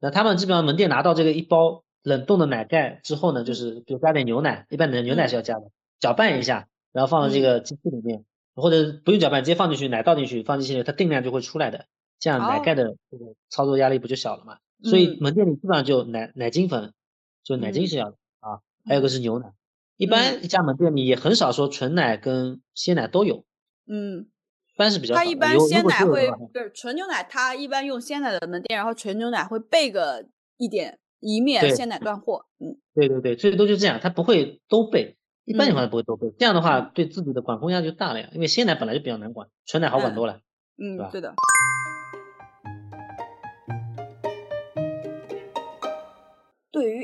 [0.00, 8.24] 那他们基本上门店拿到这个一包冷冻的奶盖之后呢，就是比如加点牛奶，一般的牛奶是要加的，搅拌一下，然后放到这个机器里面，
[8.54, 11.86] 或者不用搅拌，直接放进去，奶倒进去，放进去，它定量就会出来的，
[12.20, 14.58] 这样奶盖的这个操作压力不就小了嘛？
[14.84, 16.94] 所以嗯门店里基本上就奶奶精粉，
[17.42, 19.52] 就奶精是要的啊，还有个是牛奶。
[19.98, 23.44] 一般一家门店里也很少说纯奶跟鲜奶都有，
[23.86, 24.28] 嗯，
[24.74, 25.20] 一般是比较少。
[25.20, 30.24] 它一般鲜奶会对纯牛奶，它一般用鲜奶的门店，然后纯牛奶会备个
[30.56, 32.46] 一点，以免鲜奶断货。
[32.60, 36.32] 嗯对对对，最多就这样，它不会都备，一般情况嗯下不会都备。
[36.38, 40.40] 这样的话，对自己的管控压力就大了呀，因为鲜奶本来就比较难管，纯奶好管嗯多了。
[40.80, 41.34] 嗯对的。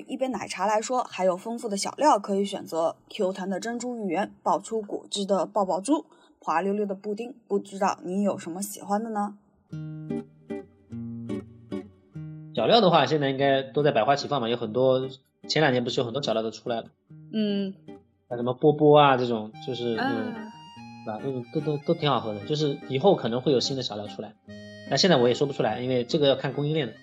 [0.06, 6.06] 一杯奶茶来说，还有丰富的小料可以选择，Q 弹的珍珠芋圆，爆出果汁的爆爆珠，
[6.38, 7.34] 滑溜溜的布丁。
[7.48, 9.36] 不知道你有什么喜欢的呢？
[12.54, 15.08] 小料的话，现在应该都在百花齐放嘛，有很多
[15.48, 16.86] 前两年不是有很多小料都出来了，
[17.32, 17.74] 嗯
[18.28, 20.52] 像什么波波啊这种，就是那种，啊，
[21.04, 21.20] 对吧？
[21.24, 24.34] 那种都都都挺好喝的，就是以后可能会有新的小料出来，
[24.88, 26.94] 但现在我也说不出来，因为这个要看供应链的。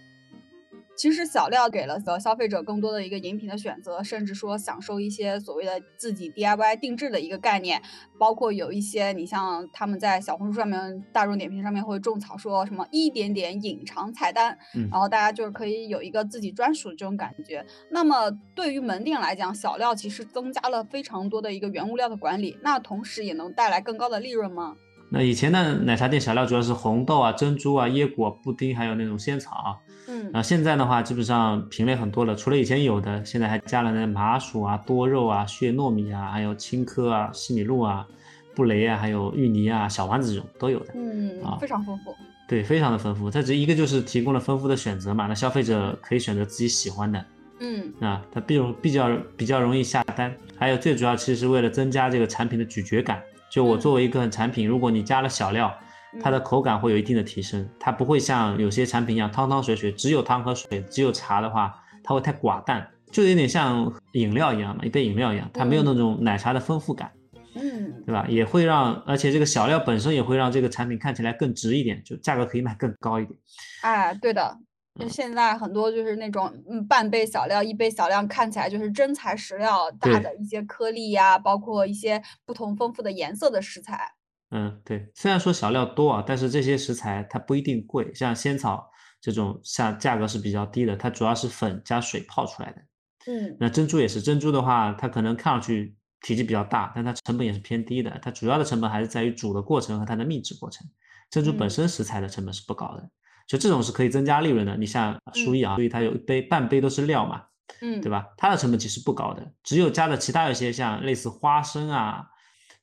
[1.01, 7.81] 其实小料给了消费者更多的一个饮品的选择，甚至说享受一些所谓的自己 DIY 定制的一个概念，
[8.19, 14.55] 包括有一些你像他们在小红书上面、大众点评上面会种草说什么一点点隐藏菜单，
[14.91, 17.65] 然后大家就是可以有一个自己专属的这种感觉。
[17.89, 24.75] 那么对于门店来讲，小料其实增加了非常多的一个原物料的管理，那同时也能带来更高的利润吗？
[25.13, 29.79] 那以前的奶茶店小料主要是红豆啊、珍珠啊、椰果、布丁，还有那种仙草。
[30.11, 38.05] 嗯，啊，现在的话基本上品类很多了，除了以前有的，现在还加了那麻薯啊、多肉啊、血糯米啊，还有青稞啊、西米露啊、
[38.53, 40.87] 布雷啊，还有芋泥啊、小丸子这种都有的。
[40.95, 42.13] 嗯，啊，非常丰富。
[42.45, 43.31] 对，非常的丰富。
[43.31, 47.25] 它这一个就是提供了丰富的选择嘛，那消费者可以选择自己喜欢的。
[47.61, 53.21] 嗯，啊，它比容比较比较容易下单，还有最主要其实是为了增加这个产品的咀嚼感。
[53.49, 55.73] 就我作为一个产品，如果你加了小料，
[56.19, 67.11] 它的口感会有一定的提升，它不会像有些产品一样汤汤水水，只有汤和水，只有茶的话，它会太寡淡，就有点像饮料一样嘛，一杯饮料一样，它没有那种奶茶的丰富感，
[67.55, 68.25] 嗯，对吧？
[68.27, 73.39] 也会让，而且这个小料本身也会让这个产品看起来更值一点，就价格可以卖更高一点。
[73.81, 74.57] 哎，对的。
[74.99, 84.11] 就现在很多就是那种嗯半杯小料一杯小料，看起来就是真材实料，大的一些颗粒呀，包括一些不同丰富的颜色的食材。
[84.51, 88.89] 嗯，对，虽然说小料多啊，但是这些食材它不一定贵，像仙草
[89.19, 92.81] 这种，像价格是比较低的，它主要是粉加水泡出来的。
[93.27, 100.85] 嗯，那珍珠也是，珍珠的话，它可能看上去体积比较大，但它成本也是偏低的，它主要的成本还是在于煮的过程和它的秘制过程。
[101.29, 103.09] 珍珠本身食材的成本是不高的。
[103.47, 104.77] 就这种是可以增加利润的。
[104.77, 107.43] 你像舒逸啊，所以它有一杯半杯都是料嘛，
[107.81, 108.25] 嗯，对吧？
[108.37, 112.25] 它的成本其实不高的，只有加的其他一些像类似花生啊、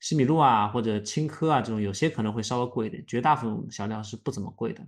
[0.01, 3.05] 西米露啊或者青稞啊这种，有些可能会稍微贵一点。
[3.07, 4.83] 绝大部分小料是不怎么贵的。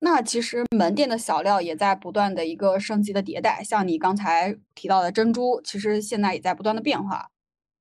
[0.00, 7.30] 那其实门店的小料也在不断的一个升级的迭代，像你刚才提到的珍珠，其实现在也在不断的变化。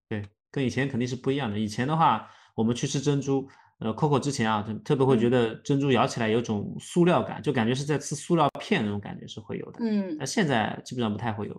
[0.08, 1.60] 对，跟以前肯定是不一样的。
[1.60, 3.48] 以前的话，我们去吃珍珠。
[3.80, 9.80] 呃，Coco 之前啊，特别会觉得珍珠咬起来有种塑料感，就感觉是在吃塑料片那种感觉是会有的。
[9.82, 11.54] 嗯，那现在基本上不太会有，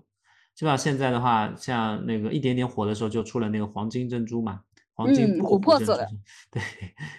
[0.55, 4.63] 基本上现在的话，像那个一点点火的时候就出了那个黄金珍珠嘛，
[4.95, 6.09] 黄金琥珀色的，
[6.51, 6.63] 对，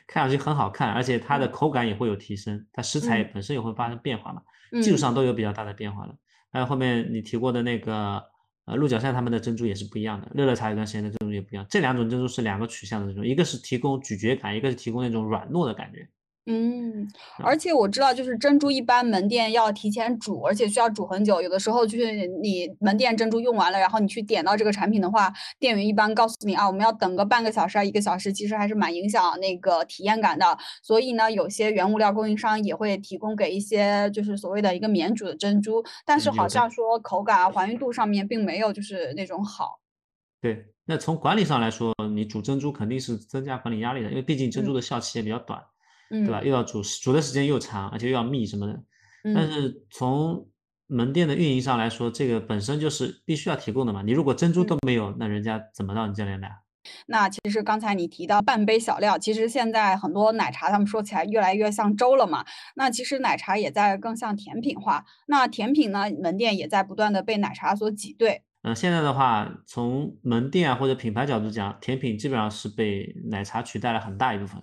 [0.08, 4.42] 看上去很好看，而且它的口感也会有提升，它食材本身也会发生变化嘛，
[4.82, 6.16] 技术上都有比较大的变化了。
[6.52, 8.24] 还有后面你提过的那个。
[8.68, 16.10] 呃，鹿角山他们的珍珠也是不一样的，乐乐茶有段时间的珍珠也不一样，这两种珍珠是两个取向的珍珠，一个是提供咀嚼感，一个是提供那种软糯的感觉。
[16.48, 17.08] 嗯，
[17.44, 21.42] 而且我知道，就是珍珠一般门店要提前煮，而且需要煮很久。
[21.42, 30.46] 有的时候就是你门店珍珠用完了，然后你去点到这个产品的话，店员一般告诉你啊，我们要等个半个小时啊，一个小时，其实还是蛮影响那个体验感的。
[30.84, 39.80] 所以呢，有些原物料供应商也会提供给一些就是所谓的一个免煮的珍珠，但是好像说口感啊、还原度上面并没有就是那种好。
[40.42, 45.60] 对，那从管理上来说，你煮珍珠肯定是增加管理压力的，因为毕竟珍珠的效期也比较短。
[46.10, 46.42] 对吧？
[46.44, 48.84] 又要煮煮的时间又长，而且又要密什么的。
[49.34, 50.48] 但是从
[50.88, 54.04] 门店的运营上来说，这个本身就是必须要提供的嘛。
[54.04, 56.52] 你如果珍珠都没有，那人家怎么到你这里来？
[57.08, 62.46] 那其实刚才你提到半杯小料，其实现在很多奶茶他们说起来越来越像粥了嘛。
[62.76, 65.04] 那其实奶茶也在更像甜品化。
[65.26, 68.44] 那甜品呢，门店也在不断的被奶茶所挤兑。
[68.62, 74.62] 嗯，现在的话，从门店啊或者品牌角度讲，甜品基本上是被奶茶取代了很大一部分。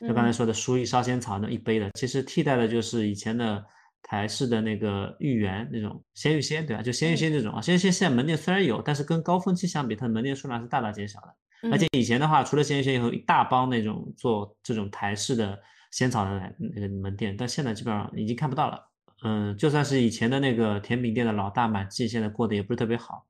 [0.00, 3.64] 就刚才说的舒逸烧仙草那一杯的，其实替代的就是以前的
[4.02, 6.82] 台式的那个芋圆那种鲜芋仙，对吧？
[6.82, 11.34] 就鲜芋仙这种啊，鲜芋仙现在门店虽然有，但是跟高峰期相比，它的门店数量是大大减少的。
[11.72, 15.58] 而且以前的话，除了鲜芋仙，以后一大帮那种做这种台式的
[15.90, 18.80] 仙草的那个门店，但现在基本上已经看不到了。
[19.24, 23.26] 嗯，就算是以前的那个甜品店的老大满记，现在过得也不是特别好。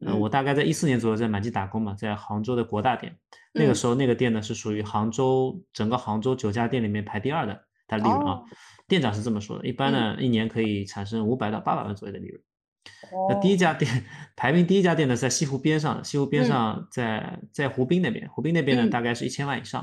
[0.00, 3.16] 嗯，我大概在一四年左右在满记打工嘛，在杭州的国大店，
[3.52, 8.42] 那个时候那个店呢是属于杭州整个杭州九家店里面排第二的，它利润啊，
[8.86, 12.40] 店长是这么说的，一般呢一年可以产生五百到八百万左右的利润。
[13.28, 14.04] 那第一家店
[14.36, 19.82] 排名第一家店呢在西湖边上，西湖边上在在湖滨那边，湖滨那边呢大概是一千万以上，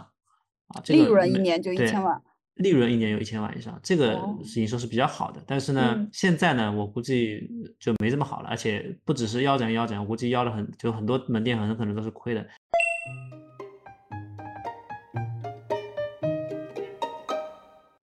[0.67, 2.21] 啊，这个利润一年就一千万。
[2.55, 4.19] 利润一年有一千万以上，这个
[4.55, 5.43] 营收是比较好的。
[5.45, 7.49] 但是呢，现在呢，我估计
[7.79, 12.47] 就没这么好了，而且不只是腰斩腰斩，我估计腰了很，就很多门店很可能都是亏的。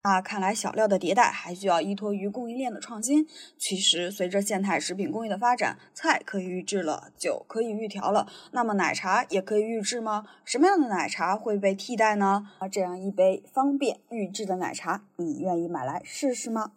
[0.03, 3.25] 啊，看来小料的迭代还需要依托于供应链的创新。
[3.57, 10.25] 其实，随着现代食品工业的发展，菜可以预制了，酒可以预调了，那么奶茶也可以预制吗？
[10.45, 12.49] 什么样的奶茶会被替代呢？
[12.59, 16.73] 啊，这样一杯方便预制的奶茶，你愿意买来试试吗？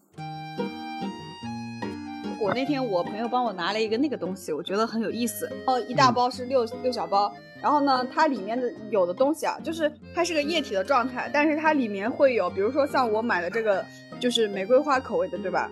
[2.40, 5.50] 我那天我朋友帮我拿了一个那个东西，我觉得很有意思。
[5.66, 7.34] 哦，一大包是六六小包，
[7.66, 13.84] 然后呢，它里面的有的东西啊，就是它是个液体的状态，但是它里面会有，比如说像我买的这个，
[14.20, 15.68] 就是玫瑰花口味的，对吧？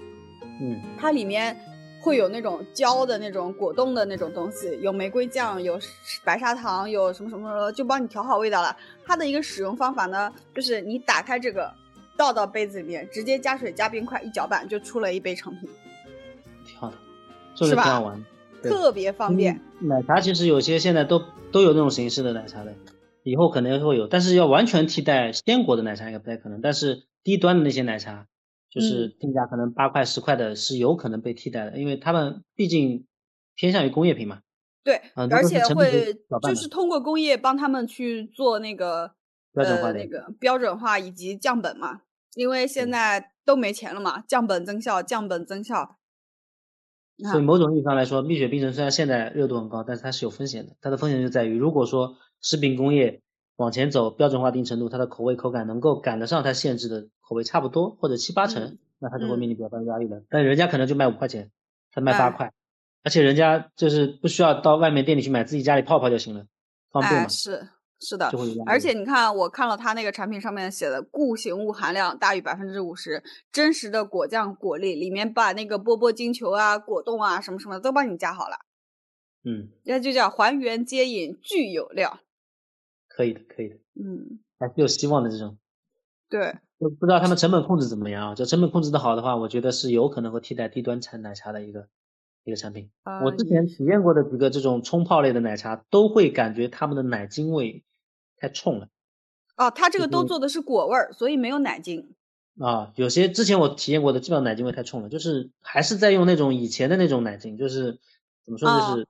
[0.60, 1.56] 嗯，它里面
[2.02, 5.80] 会有那种胶的那种果冻的那种东西，有玫瑰酱，有
[6.24, 8.76] 白砂糖，有什么什么什么，就帮你调好味道了。
[9.06, 11.72] 它的一个使用方法呢，就是你打开这个，
[12.18, 15.70] 倒到杯子里面，直接加水加冰块一搅拌，就出了一杯成品。
[16.66, 16.96] 挺好的，
[17.54, 18.26] 做的挺好玩，
[18.70, 19.60] 特别方便。
[19.82, 22.74] 奶茶其实有些现在都都有那种形式的奶茶的，
[23.24, 26.62] 以后可能会有，但是要完全替代鲜果的奶茶应该不太可能。
[26.62, 28.28] 但是低端的那些奶茶，
[28.70, 33.06] 就是定价可能八块十块的，是有可能被替代的，因为他们毕竟
[33.56, 34.40] 偏向于工业品嘛。
[34.84, 39.12] 对，而且会就是通过工业帮他们去做那个
[39.54, 42.02] 标准化那个标准化以及降本嘛，
[42.36, 45.96] 因为现在都没钱了嘛，降本增效，降本增效。
[47.18, 50.76] 所以某种意义上来说，蜜雪冰城虽然现在热度很高，但是它是有风险的。
[50.82, 53.22] 它的风险就在于，如果说食品工业
[53.56, 60.24] 往前走，标准化一定程度，它的口味口感能够赶得上它限制的口味差不多，或者七八成，那它就会面临比较大的压力了。
[60.30, 61.52] 但人家可能就卖五块钱，
[61.92, 62.52] 他卖八块，
[63.04, 66.46] 而且人家就是不需要到外面店里去买，自己家里泡泡就行了，
[66.92, 67.28] 方便嘛。
[67.30, 67.68] 是。
[68.06, 68.30] 是的，
[68.66, 78.58] 而且你看，我看了他那个产品上面写的固形物含量大于百分之五十，真实的果酱果粒，里面把那个波波晶球啊、果冻啊什么什么都帮你加好了。
[79.46, 82.20] 嗯，那就叫还原接饮具有料。
[83.08, 83.76] 可以的，可以的。
[83.96, 85.58] 嗯，还是有希望的这种。
[86.30, 86.58] 对。
[86.80, 88.36] 不不知道他们成本控制怎么样啊？
[88.36, 91.88] 就成本控制的好的话，我觉得是有可能会替代低端产奶茶的一个
[92.44, 92.90] 一个产品。
[93.24, 97.86] 我之前体验过的几个这种冲泡类的奶茶，都会感觉他们的奶精味。
[98.44, 98.90] 太冲了，
[99.56, 102.14] 哦，它这个都做的是果味儿，所以没有奶精
[102.60, 102.92] 啊。
[102.96, 108.00] 有些之前我体验过的，基本上奶精味太冲了，就是还是在用那种以前的那种奶精，就是
[108.44, 109.08] 怎么说，就是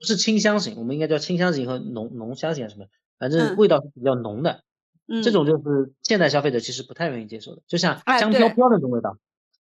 [0.00, 2.86] 不是清香型，我们应该叫清香型和浓浓香型什么，
[3.20, 4.64] 反正味道是比较浓的。
[5.06, 9.16] 嗯，这种就是现代消费者其实不太愿意接受的，就像香飘飘那种味道，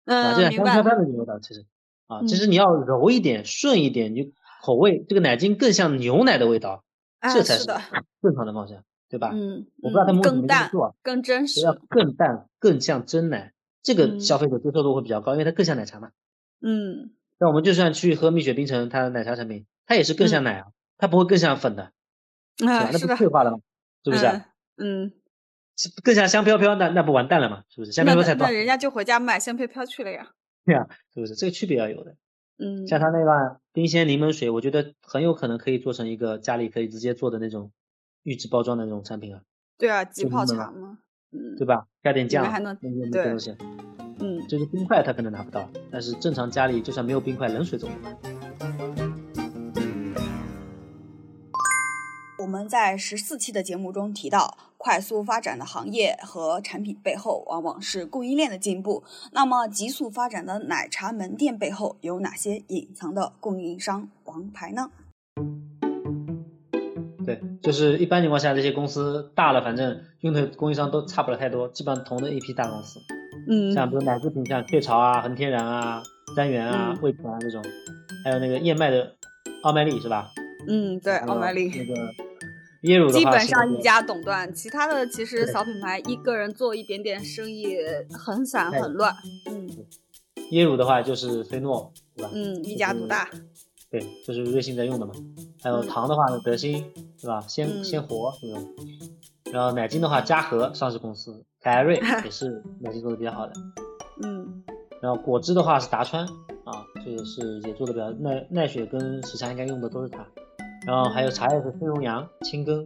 [0.05, 1.65] 啊，就像香飘飘那种味道，其实
[2.07, 6.86] 啊，其实你要柔一点、顺一点，你口味这个奶精更像牛奶的味道，
[7.22, 8.82] 这才是正常的方向。
[9.10, 9.32] 对吧？
[9.34, 10.70] 嗯，我不知道他们更淡、
[11.01, 16.12] 更真实，要更淡、更像真奶，这个消费者接受度会比较高，因为它更像奶茶嘛。
[16.62, 21.84] 嗯，那我们就算去喝蜜雪冰城它的奶茶产品，它也是更像奶啊，它不会更像粉的，
[22.66, 23.60] 啊，那不退化了吗？
[24.05, 24.26] 是不是？
[24.78, 25.12] 嗯，
[26.03, 27.64] 更像香飘飘，那那不完蛋了吗？
[27.70, 27.91] 是不是？
[27.91, 30.30] 香飘飘才多，那人家就回家买香飘飘去了呀。
[30.66, 31.34] 对呀，是不是？
[31.36, 32.16] 这个区别要有的。
[32.60, 37.72] 嗯，像它那个冰鲜柠檬水，我觉得很有可能可以做成一个家里可以直接做的那种。
[38.30, 39.41] 预制包装的那种产品啊，
[39.75, 40.99] 对啊，即泡茶嘛，
[41.32, 41.88] 嗯，对吧？
[42.03, 42.75] 加点酱，还能
[43.11, 43.55] 对东西，
[44.19, 48.15] 嗯，就是冰块它可能拿不到，但是正常家里就算没有冰块，冷水总能
[52.38, 59.03] 我们在十四期的节目中提到，快速发展的行业和产品背后往往是供应链的进步。
[59.32, 64.91] 那么，急速发展的奶茶门店背后有哪些隐藏的供应商王牌呢？
[67.30, 72.99] 对，就是一般情况下，这些公司大了，反正用的供应商都差不了太多，基本上同的一批大公司。
[73.47, 76.01] 嗯，像比如奶制品，像雀巢啊、恒天然啊、
[76.36, 77.63] 三元啊、味全啊这种，
[78.23, 79.13] 还有那个燕麦的
[79.61, 80.32] 奥麦丽是吧？
[80.67, 81.69] 嗯，对，奥麦丽。
[81.69, 81.93] 那个
[82.84, 87.77] 椰乳的基本上一家垄断，其他的其实小品牌一个人做一点点生意
[88.11, 89.13] 很散很乱。
[89.51, 89.69] 嗯，
[90.51, 92.32] 椰乳的话就是菲诺，对吧？
[92.34, 93.30] 嗯，一家独大。
[93.91, 95.13] 对，就是瑞幸在用的嘛。
[95.61, 96.85] 还有糖的话，德心，
[97.19, 97.41] 对吧？
[97.41, 98.75] 鲜鲜活这种。
[99.51, 103.53] 然后奶精的话，嘉禾上市公司，凯艾瑞 也是奶精做的比较好的。
[104.23, 104.63] 嗯。
[105.01, 106.23] 然后果汁的话是达川
[106.65, 110.25] 啊，这个是也做的比较奈奈雪跟喜茶应该用的都是它。
[110.85, 112.77] 然后还有茶叶是飞龙羊、青根，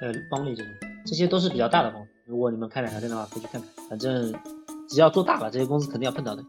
[0.00, 0.72] 呃邦利这种，
[1.04, 2.08] 这些都是比较大的公司。
[2.24, 3.70] 如果你们开奶茶店的话，可以去看看。
[3.90, 4.32] 反正
[4.88, 6.42] 只要做大了，这些公司肯定要碰到的。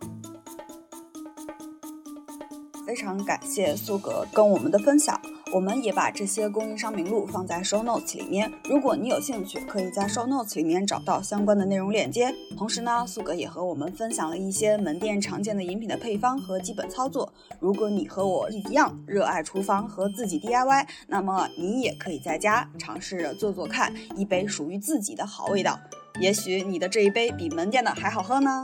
[2.89, 5.21] 非常感谢苏格跟我们的分享，
[5.53, 8.51] 我们也把这些供应商名录放在 show notes 里面。
[8.63, 12.33] 如果你有兴趣，可以在 show notes 里面找到相关的内容链接。
[12.57, 17.31] 同时呢，苏格也和我们分享了一些门店常见的饮品的配方和基本操作。
[17.59, 25.79] 如果你和我一样热爱厨房和自己 DIY，那么你也可以在家尝试着做做看，一杯属于自己的好味道。
[26.19, 28.63] 也许你的这一杯比门店的还好喝呢。